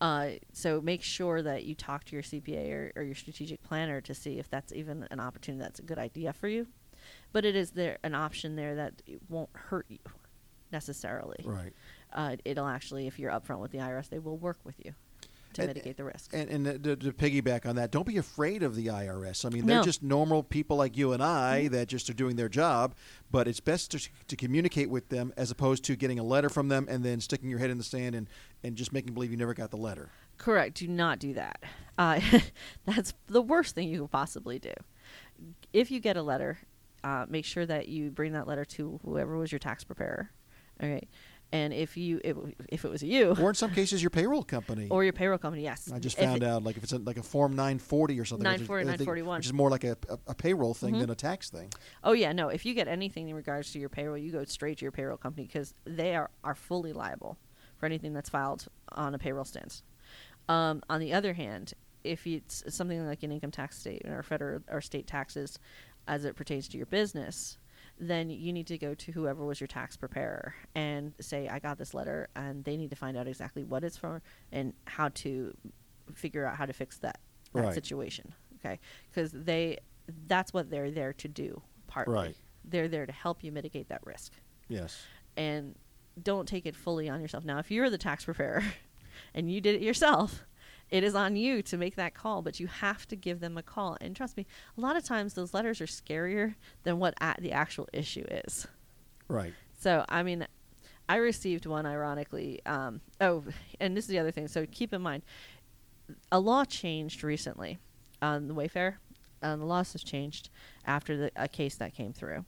Uh, 0.01 0.31
so 0.53 0.79
make 0.79 1.03
sure 1.03 1.41
that 1.41 1.65
you 1.65 1.75
talk 1.75 2.05
to 2.05 2.15
your 2.15 2.23
CPA 2.23 2.71
or, 2.71 2.91
or 2.95 3.03
your 3.03 3.15
strategic 3.15 3.61
planner 3.61 3.99
to 3.99 4.13
see 4.13 4.39
if 4.39 4.49
that's 4.49 4.71
even 4.71 5.05
an 5.11 5.19
opportunity 5.19 5.61
that's 5.61 5.79
a 5.79 5.83
good 5.83 5.99
idea 5.99 6.31
for 6.31 6.47
you. 6.47 6.67
But 7.33 7.43
it 7.43 7.55
is 7.55 7.71
there 7.71 7.97
an 8.03 8.15
option 8.15 8.55
there 8.55 8.75
that 8.75 9.01
it 9.05 9.19
won't 9.27 9.49
hurt 9.53 9.85
you 9.89 9.99
necessarily. 10.71 11.43
Right. 11.43 11.73
Uh, 12.13 12.37
it'll 12.45 12.67
actually, 12.67 13.07
if 13.07 13.19
you're 13.19 13.31
upfront 13.31 13.59
with 13.59 13.71
the 13.71 13.79
IRS, 13.79 14.09
they 14.09 14.19
will 14.19 14.37
work 14.37 14.57
with 14.63 14.75
you 14.83 14.93
to 15.53 15.61
And- 15.63 15.69
mitigate 15.69 15.97
the 15.97 16.03
risk. 16.03 16.31
And, 16.33 16.49
and 16.67 16.83
to, 16.83 16.95
to 16.95 17.11
piggyback 17.11 17.65
on 17.65 17.75
that, 17.77 17.91
don't 17.91 18.05
be 18.05 18.17
afraid 18.17 18.61
of 18.63 18.75
the 18.75 18.87
IRS. 18.87 19.45
I 19.45 19.49
mean, 19.49 19.65
they're 19.65 19.77
No. 19.77 19.83
just 19.83 20.03
normal 20.03 20.43
people 20.43 20.77
like 20.77 20.95
you 20.97 21.13
and 21.13 21.23
I 21.23 21.67
that 21.69 21.87
just 21.87 22.09
are 22.09 22.13
doing 22.13 22.35
their 22.35 22.49
job. 22.49 22.95
But 23.31 23.47
it's 23.47 23.59
best 23.59 23.91
to, 23.91 24.09
to 24.27 24.35
communicate 24.35 24.89
with 24.89 25.09
them 25.09 25.33
as 25.37 25.51
opposed 25.51 25.83
to 25.85 25.95
getting 25.95 26.19
a 26.19 26.23
letter 26.23 26.49
from 26.49 26.67
them 26.67 26.85
and 26.89 27.03
then 27.03 27.19
sticking 27.21 27.49
your 27.49 27.59
head 27.59 27.69
in 27.69 27.77
the 27.77 27.83
sand 27.83 28.15
and, 28.15 28.27
and 28.63 28.75
just 28.75 28.93
making 28.93 29.13
believe 29.13 29.31
you 29.31 29.37
never 29.37 29.53
got 29.53 29.71
the 29.71 29.77
letter. 29.77 30.09
Correct. 30.37 30.77
Do 30.77 30.87
not 30.87 31.19
do 31.19 31.33
that. 31.33 31.61
Uh, 31.97 32.19
that's 32.85 33.13
the 33.27 33.41
worst 33.41 33.75
thing 33.75 33.89
you 33.89 34.01
could 34.01 34.11
possibly 34.11 34.59
do. 34.59 34.73
If 35.73 35.91
you 35.91 35.99
get 35.99 36.15
a 36.17 36.21
letter, 36.21 36.59
uh, 37.03 37.25
make 37.29 37.45
sure 37.45 37.65
that 37.65 37.87
you 37.87 38.09
bring 38.11 38.33
that 38.33 38.47
letter 38.47 38.65
to 38.65 38.99
whoever 39.03 39.37
was 39.37 39.51
your 39.51 39.59
tax 39.59 39.83
preparer. 39.83 40.29
All 40.81 40.89
right. 40.89 41.07
And 41.51 41.73
if 41.73 41.97
you 41.97 42.21
if, 42.23 42.37
if 42.69 42.85
it 42.85 42.91
was 42.91 43.01
you 43.01 43.35
Or 43.41 43.49
in 43.49 43.55
some 43.55 43.71
cases, 43.71 44.03
your 44.03 44.11
payroll 44.11 44.43
company. 44.43 44.87
or 44.89 45.03
your 45.03 45.13
payroll 45.13 45.39
company, 45.39 45.63
yes. 45.63 45.89
I 45.91 45.97
just 45.97 46.17
If 46.19 46.23
found 46.23 46.43
it- 46.43 46.45
out 46.45 46.63
like 46.63 46.77
if 46.77 46.83
it's 46.83 46.93
a, 46.93 46.99
like 46.99 47.17
a 47.17 47.23
form 47.23 47.55
940 47.55 48.19
or 48.19 48.25
something, 48.25 48.45
which 48.45 48.61
is- 48.61 48.69
940, 48.69 48.85
941. 48.85 49.37
which 49.39 49.45
is 49.47 49.53
more 49.53 49.69
like 49.71 49.83
a, 49.83 49.97
a, 50.09 50.19
a 50.27 50.35
payroll 50.35 50.75
thing 50.75 50.93
Mhm. 50.93 50.99
than 51.01 51.09
a 51.09 51.15
tax 51.15 51.49
thing. 51.49 51.69
Oh 52.03 52.11
yeah, 52.13 52.31
no. 52.33 52.49
If 52.49 52.65
you 52.67 52.75
get 52.75 52.87
anything 52.87 53.29
in 53.29 53.35
regards 53.35 53.71
to 53.73 53.79
your 53.79 53.89
payroll, 53.89 54.17
you 54.17 54.31
go 54.31 54.43
straight 54.43 54.77
to 54.77 54.85
your 54.85 54.91
payroll 54.91 55.17
company 55.17 55.47
because 55.47 55.73
they 55.85 56.15
are, 56.15 56.29
are 56.43 56.55
fully 56.55 56.93
liable 56.93 57.37
for 57.77 57.87
anything 57.87 58.13
that's 58.13 58.29
filed 58.29 58.67
on 58.91 59.15
a 59.15 59.17
payroll 59.17 59.45
stance. 59.45 59.81
Um, 60.47 60.83
on 60.89 60.99
the 60.99 61.13
other 61.13 61.33
hand, 61.33 61.73
if 62.03 62.27
it's 62.27 62.63
something 62.69 63.05
like 63.07 63.23
an 63.23 63.31
income 63.31 63.51
tax 63.51 63.77
statement 63.79 64.15
or 64.15 64.21
federal 64.21 64.61
or 64.69 64.81
state 64.81 65.07
taxes 65.07 65.57
as 66.07 66.25
it 66.25 66.35
pertains 66.35 66.67
to 66.69 66.77
your 66.77 66.85
business, 66.85 67.57
then 67.99 68.29
you 68.29 68.53
need 68.53 68.67
to 68.67 68.77
go 68.77 68.93
to 68.95 69.11
whoever 69.11 69.43
was 69.45 69.59
your 69.59 69.67
tax 69.67 69.97
preparer 69.97 70.55
and 70.75 71.13
say, 71.19 71.47
I 71.49 71.59
got 71.59 71.77
this 71.77 71.93
letter, 71.93 72.29
and 72.35 72.63
they 72.63 72.77
need 72.77 72.89
to 72.91 72.95
find 72.95 73.17
out 73.17 73.27
exactly 73.27 73.63
what 73.63 73.83
it's 73.83 73.97
for 73.97 74.21
and 74.51 74.73
how 74.85 75.09
to 75.09 75.53
figure 76.13 76.45
out 76.45 76.55
how 76.55 76.65
to 76.65 76.73
fix 76.73 76.97
that, 76.99 77.19
that 77.53 77.65
Right. 77.65 77.73
situation. 77.73 78.33
Okay. 78.59 78.79
Because 79.09 79.31
they, 79.31 79.77
that's 80.27 80.53
what 80.53 80.69
they're 80.69 80.91
there 80.91 81.13
to 81.13 81.27
do, 81.27 81.61
partly. 81.87 82.13
Right. 82.13 82.35
They're 82.63 82.87
there 82.87 83.05
to 83.05 83.11
help 83.11 83.43
you 83.43 83.51
mitigate 83.51 83.89
that 83.89 84.05
risk 84.05 84.33
Yes. 84.69 85.01
and 85.37 85.75
don't 86.21 86.47
take 86.47 86.65
it 86.65 86.75
fully 86.75 87.09
on 87.09 87.21
yourself. 87.21 87.43
Now, 87.45 87.59
if 87.59 87.69
you're 87.71 87.89
the 87.89 87.97
tax 87.97 88.25
preparer 88.25 88.63
and 89.33 89.51
you 89.51 89.61
did 89.61 89.75
it 89.75 89.81
yourself, 89.81 90.45
it 90.91 91.03
is 91.03 91.15
on 91.15 91.35
you 91.35 91.61
to 91.63 91.77
make 91.77 91.95
that 91.95 92.13
call, 92.13 92.41
but 92.41 92.59
you 92.59 92.67
have 92.67 93.07
to 93.07 93.15
give 93.15 93.39
them 93.39 93.57
a 93.57 93.63
call. 93.63 93.97
And 94.01 94.15
trust 94.15 94.37
me, 94.37 94.45
a 94.77 94.81
lot 94.81 94.95
of 94.95 95.03
times 95.03 95.33
those 95.33 95.53
letters 95.53 95.81
are 95.81 95.85
scarier 95.85 96.55
than 96.83 96.99
what 96.99 97.13
a- 97.21 97.39
the 97.39 97.51
actual 97.51 97.87
issue 97.93 98.25
is. 98.29 98.67
Right. 99.27 99.53
So, 99.79 100.03
I 100.09 100.23
mean, 100.23 100.47
I 101.07 101.17
received 101.17 101.65
one 101.65 101.85
ironically. 101.85 102.61
Um, 102.65 103.01
oh, 103.21 103.43
and 103.79 103.95
this 103.95 104.05
is 104.05 104.09
the 104.09 104.19
other 104.19 104.31
thing. 104.31 104.47
So 104.47 104.65
keep 104.65 104.93
in 104.93 105.01
mind, 105.01 105.23
a 106.31 106.39
law 106.39 106.65
changed 106.65 107.23
recently 107.23 107.79
on 108.21 108.47
the 108.47 108.53
Wayfair. 108.53 108.95
Um, 109.41 109.59
the 109.59 109.65
laws 109.65 109.93
have 109.93 110.03
changed 110.03 110.49
after 110.85 111.15
the, 111.15 111.31
a 111.35 111.47
case 111.47 111.75
that 111.75 111.93
came 111.93 112.13
through. 112.13 112.45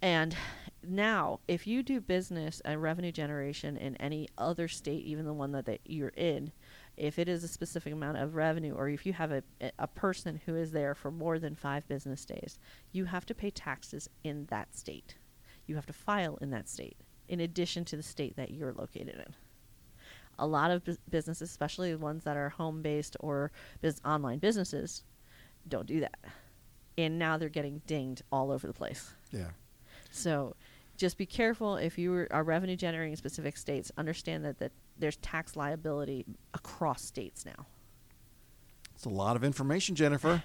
And 0.00 0.36
now, 0.86 1.40
if 1.48 1.66
you 1.66 1.82
do 1.82 2.00
business 2.00 2.60
and 2.64 2.80
revenue 2.80 3.10
generation 3.10 3.76
in 3.76 3.96
any 3.96 4.28
other 4.38 4.68
state, 4.68 5.04
even 5.04 5.24
the 5.24 5.32
one 5.32 5.52
that 5.52 5.66
they, 5.66 5.80
you're 5.84 6.12
in, 6.16 6.52
if 6.98 7.18
it 7.18 7.28
is 7.28 7.44
a 7.44 7.48
specific 7.48 7.92
amount 7.92 8.18
of 8.18 8.34
revenue, 8.34 8.74
or 8.74 8.88
if 8.88 9.06
you 9.06 9.12
have 9.12 9.30
a, 9.32 9.42
a 9.78 9.86
person 9.86 10.40
who 10.44 10.56
is 10.56 10.72
there 10.72 10.94
for 10.94 11.10
more 11.10 11.38
than 11.38 11.54
five 11.54 11.86
business 11.88 12.24
days, 12.24 12.58
you 12.92 13.04
have 13.04 13.24
to 13.26 13.34
pay 13.34 13.50
taxes 13.50 14.10
in 14.24 14.46
that 14.46 14.74
state. 14.74 15.14
You 15.66 15.76
have 15.76 15.86
to 15.86 15.92
file 15.92 16.38
in 16.40 16.50
that 16.50 16.68
state, 16.68 16.96
in 17.28 17.40
addition 17.40 17.84
to 17.86 17.96
the 17.96 18.02
state 18.02 18.36
that 18.36 18.50
you're 18.50 18.72
located 18.72 19.14
in. 19.14 19.34
A 20.38 20.46
lot 20.46 20.70
of 20.70 20.84
bus- 20.84 20.98
businesses, 21.08 21.50
especially 21.50 21.92
the 21.92 21.98
ones 21.98 22.24
that 22.24 22.36
are 22.36 22.48
home 22.48 22.82
based 22.82 23.16
or 23.20 23.52
bus- 23.80 24.00
online 24.04 24.38
businesses, 24.38 25.04
don't 25.68 25.86
do 25.86 26.00
that. 26.00 26.18
And 26.96 27.18
now 27.18 27.38
they're 27.38 27.48
getting 27.48 27.82
dinged 27.86 28.22
all 28.32 28.50
over 28.50 28.66
the 28.66 28.72
place. 28.72 29.14
Yeah. 29.30 29.50
So 30.10 30.56
just 30.98 31.16
be 31.16 31.24
careful 31.26 31.76
if 31.76 31.96
you 31.96 32.26
are 32.30 32.42
revenue 32.42 32.76
generating 32.76 33.12
in 33.12 33.16
specific 33.16 33.56
states. 33.56 33.90
Understand 33.96 34.44
that, 34.44 34.58
that 34.58 34.72
there's 34.98 35.16
tax 35.18 35.56
liability 35.56 36.26
across 36.52 37.02
states 37.02 37.46
now. 37.46 37.66
It's 38.94 39.04
a 39.04 39.08
lot 39.08 39.36
of 39.36 39.44
information, 39.44 39.94
Jennifer. 39.94 40.42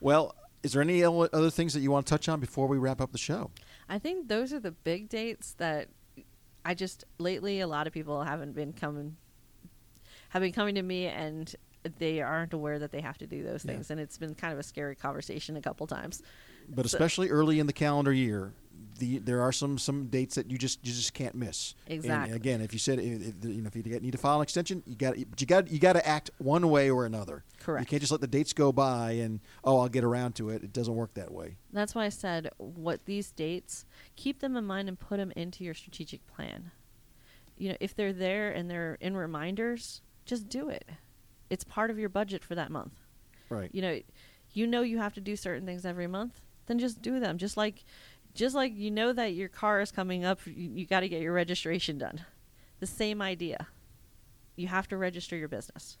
Well, 0.00 0.34
is 0.64 0.72
there 0.72 0.82
any 0.82 1.04
other 1.04 1.48
things 1.50 1.72
that 1.74 1.80
you 1.80 1.92
want 1.92 2.06
to 2.06 2.10
touch 2.10 2.28
on 2.28 2.40
before 2.40 2.66
we 2.66 2.76
wrap 2.76 3.00
up 3.00 3.12
the 3.12 3.18
show? 3.18 3.52
I 3.88 4.00
think 4.00 4.26
those 4.28 4.52
are 4.52 4.58
the 4.58 4.72
big 4.72 5.08
dates 5.08 5.52
that 5.58 5.88
I 6.64 6.74
just 6.74 7.04
lately 7.18 7.60
a 7.60 7.68
lot 7.68 7.86
of 7.86 7.92
people 7.92 8.24
haven't 8.24 8.52
been 8.54 8.72
coming 8.72 9.16
have 10.30 10.42
been 10.42 10.52
coming 10.52 10.74
to 10.74 10.82
me 10.82 11.06
and 11.06 11.54
they 12.00 12.20
aren't 12.20 12.52
aware 12.52 12.80
that 12.80 12.90
they 12.90 13.00
have 13.00 13.16
to 13.18 13.28
do 13.28 13.44
those 13.44 13.64
Yeah. 13.64 13.72
things 13.74 13.92
and 13.92 14.00
it's 14.00 14.18
been 14.18 14.34
kind 14.34 14.52
of 14.52 14.58
a 14.58 14.64
scary 14.64 14.96
conversation 14.96 15.56
a 15.56 15.62
couple 15.62 15.86
times. 15.86 16.20
But 16.68 16.90
So- 16.90 16.96
especially 16.96 17.30
early 17.30 17.60
in 17.60 17.68
the 17.68 17.72
calendar 17.72 18.12
year, 18.12 18.52
the 18.98 19.18
there 19.18 19.42
are 19.42 19.52
some 19.52 19.78
some 19.78 20.06
dates 20.06 20.34
that 20.34 20.50
you 20.50 20.58
just 20.58 20.84
you 20.84 20.92
just 20.92 21.14
can't 21.14 21.34
miss. 21.34 21.74
And 21.86 21.96
Exactly. 21.96 22.36
again, 22.36 22.60
if 22.60 22.72
you 22.72 22.78
said 22.78 22.98
if, 22.98 23.28
if, 23.28 23.34
you 23.44 23.62
know 23.62 23.68
if 23.72 23.76
you 23.76 23.82
need 24.00 24.12
to 24.12 24.18
file 24.18 24.36
an 24.36 24.42
extension, 24.42 24.82
you 24.86 24.94
got 24.96 25.18
you 25.18 25.46
got 25.46 25.70
you 25.70 25.78
got 25.78 25.94
to 25.94 26.06
act 26.06 26.30
one 26.38 26.68
way 26.70 26.90
or 26.90 27.06
another. 27.06 27.44
Correct. 27.60 27.82
You 27.82 27.86
can't 27.86 28.00
just 28.00 28.12
let 28.12 28.20
the 28.20 28.26
dates 28.26 28.52
go 28.52 28.72
by 28.72 29.12
and 29.12 29.40
oh 29.64 29.78
I'll 29.80 29.88
get 29.88 30.04
around 30.04 30.34
to 30.36 30.50
it. 30.50 30.62
It 30.62 30.72
doesn't 30.72 30.94
work 30.94 31.14
that 31.14 31.32
way. 31.32 31.56
That's 31.72 31.94
why 31.94 32.04
I 32.04 32.10
said 32.10 32.50
what 32.58 33.04
these 33.06 33.30
dates, 33.32 33.84
keep 34.16 34.40
them 34.40 34.56
in 34.56 34.64
mind 34.64 34.88
and 34.88 34.98
put 34.98 35.18
them 35.18 35.32
into 35.36 35.64
your 35.64 35.74
strategic 35.74 36.26
plan. 36.26 36.70
You 37.56 37.70
know, 37.70 37.76
if 37.80 37.94
they're 37.94 38.12
there 38.12 38.50
and 38.50 38.70
they're 38.70 38.98
in 39.00 39.16
reminders, 39.16 40.02
just 40.24 40.48
do 40.48 40.68
it. 40.68 40.88
It's 41.48 41.64
part 41.64 41.90
of 41.90 41.98
your 41.98 42.08
budget 42.08 42.44
for 42.44 42.54
that 42.54 42.70
month. 42.70 42.94
Right. 43.48 43.70
You 43.72 43.82
know, 43.82 44.00
you 44.52 44.66
know 44.66 44.82
you 44.82 44.98
have 44.98 45.14
to 45.14 45.20
do 45.20 45.36
certain 45.36 45.66
things 45.66 45.86
every 45.86 46.06
month, 46.06 46.40
then 46.66 46.78
just 46.78 47.00
do 47.00 47.20
them. 47.20 47.38
Just 47.38 47.56
like 47.56 47.84
just 48.36 48.54
like 48.54 48.72
you 48.76 48.90
know 48.90 49.12
that 49.12 49.34
your 49.34 49.48
car 49.48 49.80
is 49.80 49.90
coming 49.90 50.24
up, 50.24 50.40
you, 50.46 50.52
you 50.70 50.86
got 50.86 51.00
to 51.00 51.08
get 51.08 51.22
your 51.22 51.32
registration 51.32 51.98
done. 51.98 52.24
The 52.80 52.86
same 52.86 53.20
idea. 53.22 53.68
You 54.56 54.68
have 54.68 54.88
to 54.88 54.96
register 54.96 55.36
your 55.36 55.48
business. 55.48 55.98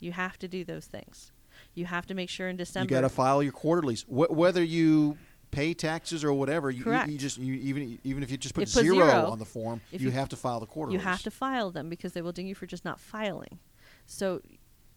You 0.00 0.12
have 0.12 0.38
to 0.38 0.48
do 0.48 0.64
those 0.64 0.86
things. 0.86 1.32
You 1.74 1.86
have 1.86 2.06
to 2.06 2.14
make 2.14 2.30
sure 2.30 2.48
in 2.48 2.56
December 2.56 2.84
You 2.84 2.88
got 3.00 3.00
to 3.02 3.08
file 3.08 3.42
your 3.42 3.52
quarterlies, 3.52 4.02
Wh- 4.02 4.30
whether 4.30 4.62
you 4.62 5.18
pay 5.50 5.74
taxes 5.74 6.22
or 6.24 6.32
whatever. 6.32 6.70
You, 6.70 6.78
you- 6.78 6.84
Correct. 6.84 7.08
You, 7.10 7.18
just 7.18 7.38
you, 7.38 7.54
even 7.54 7.98
even 8.04 8.22
if 8.22 8.30
you 8.30 8.36
just 8.36 8.54
put, 8.54 8.62
put 8.72 8.84
zero, 8.84 8.96
zero, 8.96 9.30
on 9.30 9.38
the 9.38 9.44
form, 9.44 9.80
you, 9.90 9.98
you- 9.98 10.10
have 10.10 10.28
to 10.28 10.36
file 10.36 10.60
the 10.60 10.66
quarterlies. 10.66 11.00
You 11.00 11.04
have 11.04 11.22
to 11.22 11.30
file 11.30 11.70
them 11.70 11.88
because 11.88 12.12
they 12.12 12.22
will 12.22 12.32
ding 12.32 12.46
you 12.46 12.54
for 12.54 12.66
just 12.66 12.84
not 12.84 13.00
filing. 13.00 13.58
So 14.06 14.40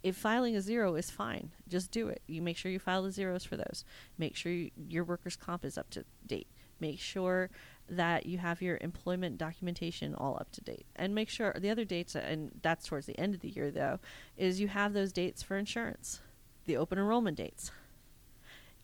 if 0.03 0.15
filing 0.15 0.55
a 0.55 0.61
zero 0.61 0.95
is 0.95 1.09
fine, 1.09 1.51
just 1.67 1.91
do 1.91 2.07
it. 2.09 2.21
You 2.27 2.41
make 2.41 2.57
sure 2.57 2.71
you 2.71 2.79
file 2.79 3.03
the 3.03 3.11
zeros 3.11 3.43
for 3.45 3.55
those. 3.57 3.83
Make 4.17 4.35
sure 4.35 4.51
you, 4.51 4.71
your 4.89 5.03
workers' 5.03 5.35
comp 5.35 5.63
is 5.65 5.77
up 5.77 5.89
to 5.91 6.03
date. 6.25 6.47
Make 6.81 6.99
sure 6.99 7.49
that 7.89 8.25
you 8.25 8.37
have 8.37 8.61
your 8.61 8.77
employment 8.81 9.37
documentation 9.37 10.15
all 10.15 10.37
up 10.39 10.51
to 10.53 10.61
date. 10.61 10.85
And 10.95 11.13
make 11.13 11.29
sure 11.29 11.53
the 11.57 11.69
other 11.69 11.85
dates, 11.85 12.15
and 12.15 12.51
that's 12.61 12.87
towards 12.87 13.05
the 13.05 13.19
end 13.19 13.35
of 13.35 13.41
the 13.41 13.49
year 13.49 13.69
though, 13.69 13.99
is 14.37 14.59
you 14.59 14.69
have 14.69 14.93
those 14.93 15.11
dates 15.11 15.43
for 15.43 15.57
insurance, 15.57 16.21
the 16.65 16.77
open 16.77 16.97
enrollment 16.97 17.37
dates. 17.37 17.71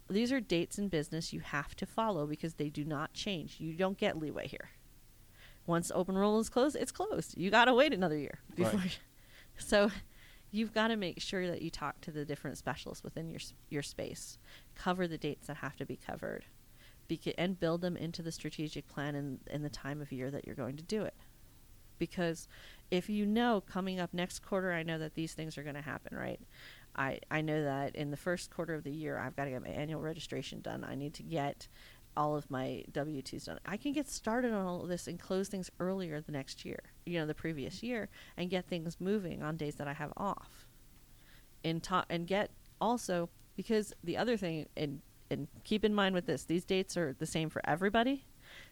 These 0.09 0.31
are 0.31 0.39
dates 0.39 0.77
in 0.77 0.87
business 0.89 1.33
you 1.33 1.39
have 1.39 1.75
to 1.77 1.85
follow 1.85 2.25
because 2.25 2.53
they 2.53 2.69
do 2.69 2.85
not 2.85 3.13
change. 3.13 3.57
You 3.59 3.73
don't 3.73 3.97
get 3.97 4.19
leeway 4.19 4.47
here. 4.47 4.69
Once 5.65 5.91
open 5.93 6.15
enrollment 6.15 6.45
is 6.45 6.49
closed, 6.49 6.77
it's 6.77 6.93
closed. 6.93 7.37
You 7.37 7.49
got 7.49 7.65
to 7.65 7.73
wait 7.73 7.93
another 7.93 8.17
year 8.17 8.39
before. 8.55 8.79
Right. 8.79 8.99
So 9.59 9.89
you've 10.51 10.71
got 10.71 10.89
to 10.89 10.95
make 10.95 11.19
sure 11.19 11.47
that 11.47 11.63
you 11.63 11.71
talk 11.71 11.99
to 12.01 12.11
the 12.11 12.25
different 12.25 12.59
specialists 12.59 13.03
within 13.03 13.27
your 13.27 13.39
your 13.69 13.81
space. 13.81 14.37
Cover 14.75 15.07
the 15.07 15.17
dates 15.17 15.47
that 15.47 15.57
have 15.57 15.75
to 15.77 15.85
be 15.85 15.95
covered. 15.95 16.45
Beca- 17.09 17.35
and 17.37 17.59
build 17.59 17.81
them 17.81 17.97
into 17.97 18.21
the 18.21 18.31
strategic 18.31 18.87
plan 18.87 19.15
in, 19.15 19.39
in 19.49 19.63
the 19.63 19.69
time 19.69 20.01
of 20.01 20.11
year 20.11 20.31
that 20.31 20.45
you're 20.45 20.55
going 20.55 20.77
to 20.77 20.83
do 20.83 21.03
it. 21.03 21.15
Because 21.99 22.47
if 22.91 23.09
you 23.09 23.25
know 23.25 23.61
coming 23.61 23.99
up 23.99 24.13
next 24.13 24.39
quarter, 24.39 24.71
I 24.71 24.83
know 24.83 24.99
that 24.99 25.15
these 25.15 25.33
things 25.33 25.57
are 25.57 25.63
going 25.63 25.75
to 25.75 25.81
happen, 25.81 26.15
right? 26.15 26.39
I, 26.95 27.19
I 27.29 27.41
know 27.41 27.63
that 27.63 27.95
in 27.95 28.11
the 28.11 28.17
first 28.17 28.49
quarter 28.51 28.73
of 28.73 28.83
the 28.83 28.91
year, 28.91 29.17
I've 29.17 29.35
got 29.35 29.45
to 29.45 29.51
get 29.51 29.61
my 29.61 29.69
annual 29.69 30.01
registration 30.01 30.61
done. 30.61 30.83
I 30.83 30.95
need 30.95 31.13
to 31.15 31.23
get 31.23 31.67
all 32.15 32.35
of 32.35 32.49
my 32.49 32.83
W 32.91 33.21
2s 33.21 33.45
done. 33.45 33.59
I 33.65 33.77
can 33.77 33.93
get 33.93 34.09
started 34.09 34.51
on 34.51 34.65
all 34.65 34.81
of 34.81 34.89
this 34.89 35.07
and 35.07 35.19
close 35.19 35.47
things 35.47 35.69
earlier 35.79 36.19
the 36.19 36.31
next 36.31 36.65
year, 36.65 36.79
you 37.05 37.19
know, 37.19 37.27
the 37.27 37.35
previous 37.35 37.83
year, 37.83 38.09
and 38.35 38.49
get 38.49 38.67
things 38.67 38.97
moving 38.99 39.43
on 39.43 39.55
days 39.55 39.75
that 39.75 39.87
I 39.87 39.93
have 39.93 40.11
off. 40.17 40.65
And, 41.63 41.83
ta- 41.83 42.05
and 42.09 42.25
get 42.25 42.49
also, 42.81 43.29
because 43.55 43.93
the 44.03 44.17
other 44.17 44.35
thing, 44.35 44.67
and, 44.75 45.01
and 45.29 45.47
keep 45.63 45.83
in 45.85 45.93
mind 45.93 46.15
with 46.15 46.25
this, 46.25 46.43
these 46.43 46.63
dates 46.65 46.97
are 46.97 47.13
the 47.17 47.25
same 47.25 47.49
for 47.49 47.61
everybody. 47.65 48.25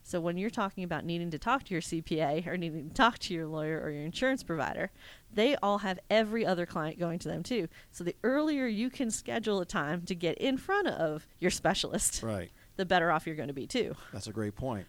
So 0.04 0.22
when 0.22 0.38
you're 0.38 0.50
talking 0.50 0.84
about 0.84 1.04
needing 1.04 1.32
to 1.32 1.40
talk 1.40 1.64
to 1.66 1.74
your 1.74 1.82
CPA 1.82 2.48
or 2.48 2.58
needing 2.58 2.90
to 2.90 2.94
talk 2.94 3.20
to 3.20 3.34
your 3.34 3.48
lawyer 3.48 3.80
or 3.84 3.90
your 3.92 4.04
insurance 4.04 4.44
provider, 4.44 4.92
they 5.34 5.56
all 5.58 5.80
have 5.80 6.00
every 6.10 6.46
other 6.46 6.66
client 6.66 6.98
going 7.00 7.20
to 7.20 7.28
them 7.28 7.44
too. 7.44 7.68
So 7.92 8.04
the 8.04 8.16
earlier 8.24 8.68
you 8.68 8.90
can 8.90 9.12
schedule 9.12 9.60
a 9.60 9.66
time 9.66 10.04
to 10.04 10.16
get 10.16 10.38
in 10.38 10.58
front 10.58 10.88
of 10.88 11.28
your 11.40 11.52
specialist, 11.52 12.24
Right. 12.24 12.52
the 12.78 12.86
better 12.86 13.12
off 13.12 13.26
you're 13.28 13.36
going 13.36 13.50
to 13.50 13.54
be 13.54 13.68
too. 13.68 13.96
That's 14.14 14.28
a 14.28 14.32
great 14.34 14.56
point. 14.56 14.88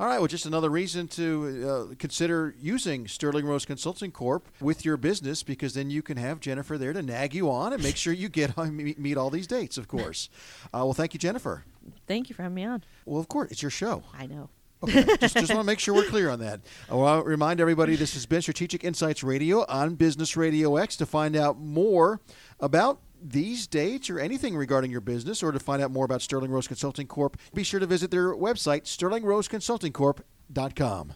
All 0.00 0.06
right, 0.06 0.18
well, 0.18 0.28
just 0.28 0.46
another 0.46 0.70
reason 0.70 1.08
to 1.08 1.90
uh, 1.92 1.94
consider 1.98 2.54
using 2.58 3.06
Sterling 3.06 3.44
Rose 3.44 3.66
Consulting 3.66 4.10
Corp 4.10 4.48
with 4.58 4.82
your 4.82 4.96
business 4.96 5.42
because 5.42 5.74
then 5.74 5.90
you 5.90 6.00
can 6.00 6.16
have 6.16 6.40
Jennifer 6.40 6.78
there 6.78 6.94
to 6.94 7.02
nag 7.02 7.34
you 7.34 7.50
on 7.50 7.74
and 7.74 7.82
make 7.82 7.96
sure 7.96 8.14
you 8.14 8.30
get 8.30 8.56
meet, 8.72 8.98
meet 8.98 9.18
all 9.18 9.28
these 9.28 9.46
dates, 9.46 9.76
of 9.76 9.88
course. 9.88 10.30
Uh, 10.72 10.84
well, 10.84 10.92
thank 10.92 11.12
you, 11.14 11.18
Jennifer. 11.18 11.64
Thank 12.06 12.28
you 12.28 12.34
for 12.34 12.42
having 12.42 12.54
me 12.54 12.64
on. 12.64 12.84
Well, 13.04 13.20
of 13.20 13.28
course, 13.28 13.50
it's 13.50 13.60
your 13.62 13.70
show. 13.70 14.04
I 14.16 14.26
know. 14.26 14.48
Okay, 14.82 15.04
just, 15.20 15.36
just 15.36 15.52
want 15.52 15.60
to 15.60 15.64
make 15.64 15.78
sure 15.78 15.94
we're 15.94 16.06
clear 16.06 16.30
on 16.30 16.38
that. 16.38 16.60
I 16.88 16.94
want 16.94 17.24
to 17.24 17.28
remind 17.28 17.60
everybody 17.60 17.96
this 17.96 18.14
has 18.14 18.24
been 18.24 18.40
Strategic 18.40 18.82
Insights 18.84 19.22
Radio 19.22 19.66
on 19.68 19.94
Business 19.96 20.36
Radio 20.36 20.76
X. 20.76 20.96
To 20.96 21.06
find 21.06 21.36
out 21.36 21.58
more 21.58 22.20
about 22.60 23.00
these 23.22 23.66
dates 23.66 24.10
or 24.10 24.18
anything 24.18 24.56
regarding 24.56 24.90
your 24.90 25.00
business 25.00 25.42
or 25.42 25.52
to 25.52 25.58
find 25.58 25.82
out 25.82 25.90
more 25.90 26.04
about 26.04 26.20
Sterling 26.22 26.50
Rose 26.50 26.68
Consulting 26.68 27.06
Corp, 27.06 27.38
be 27.54 27.62
sure 27.62 27.80
to 27.80 27.86
visit 27.86 28.10
their 28.10 28.34
website, 28.34 28.84
sterlingroseconsultingcorp.com. 28.84 31.14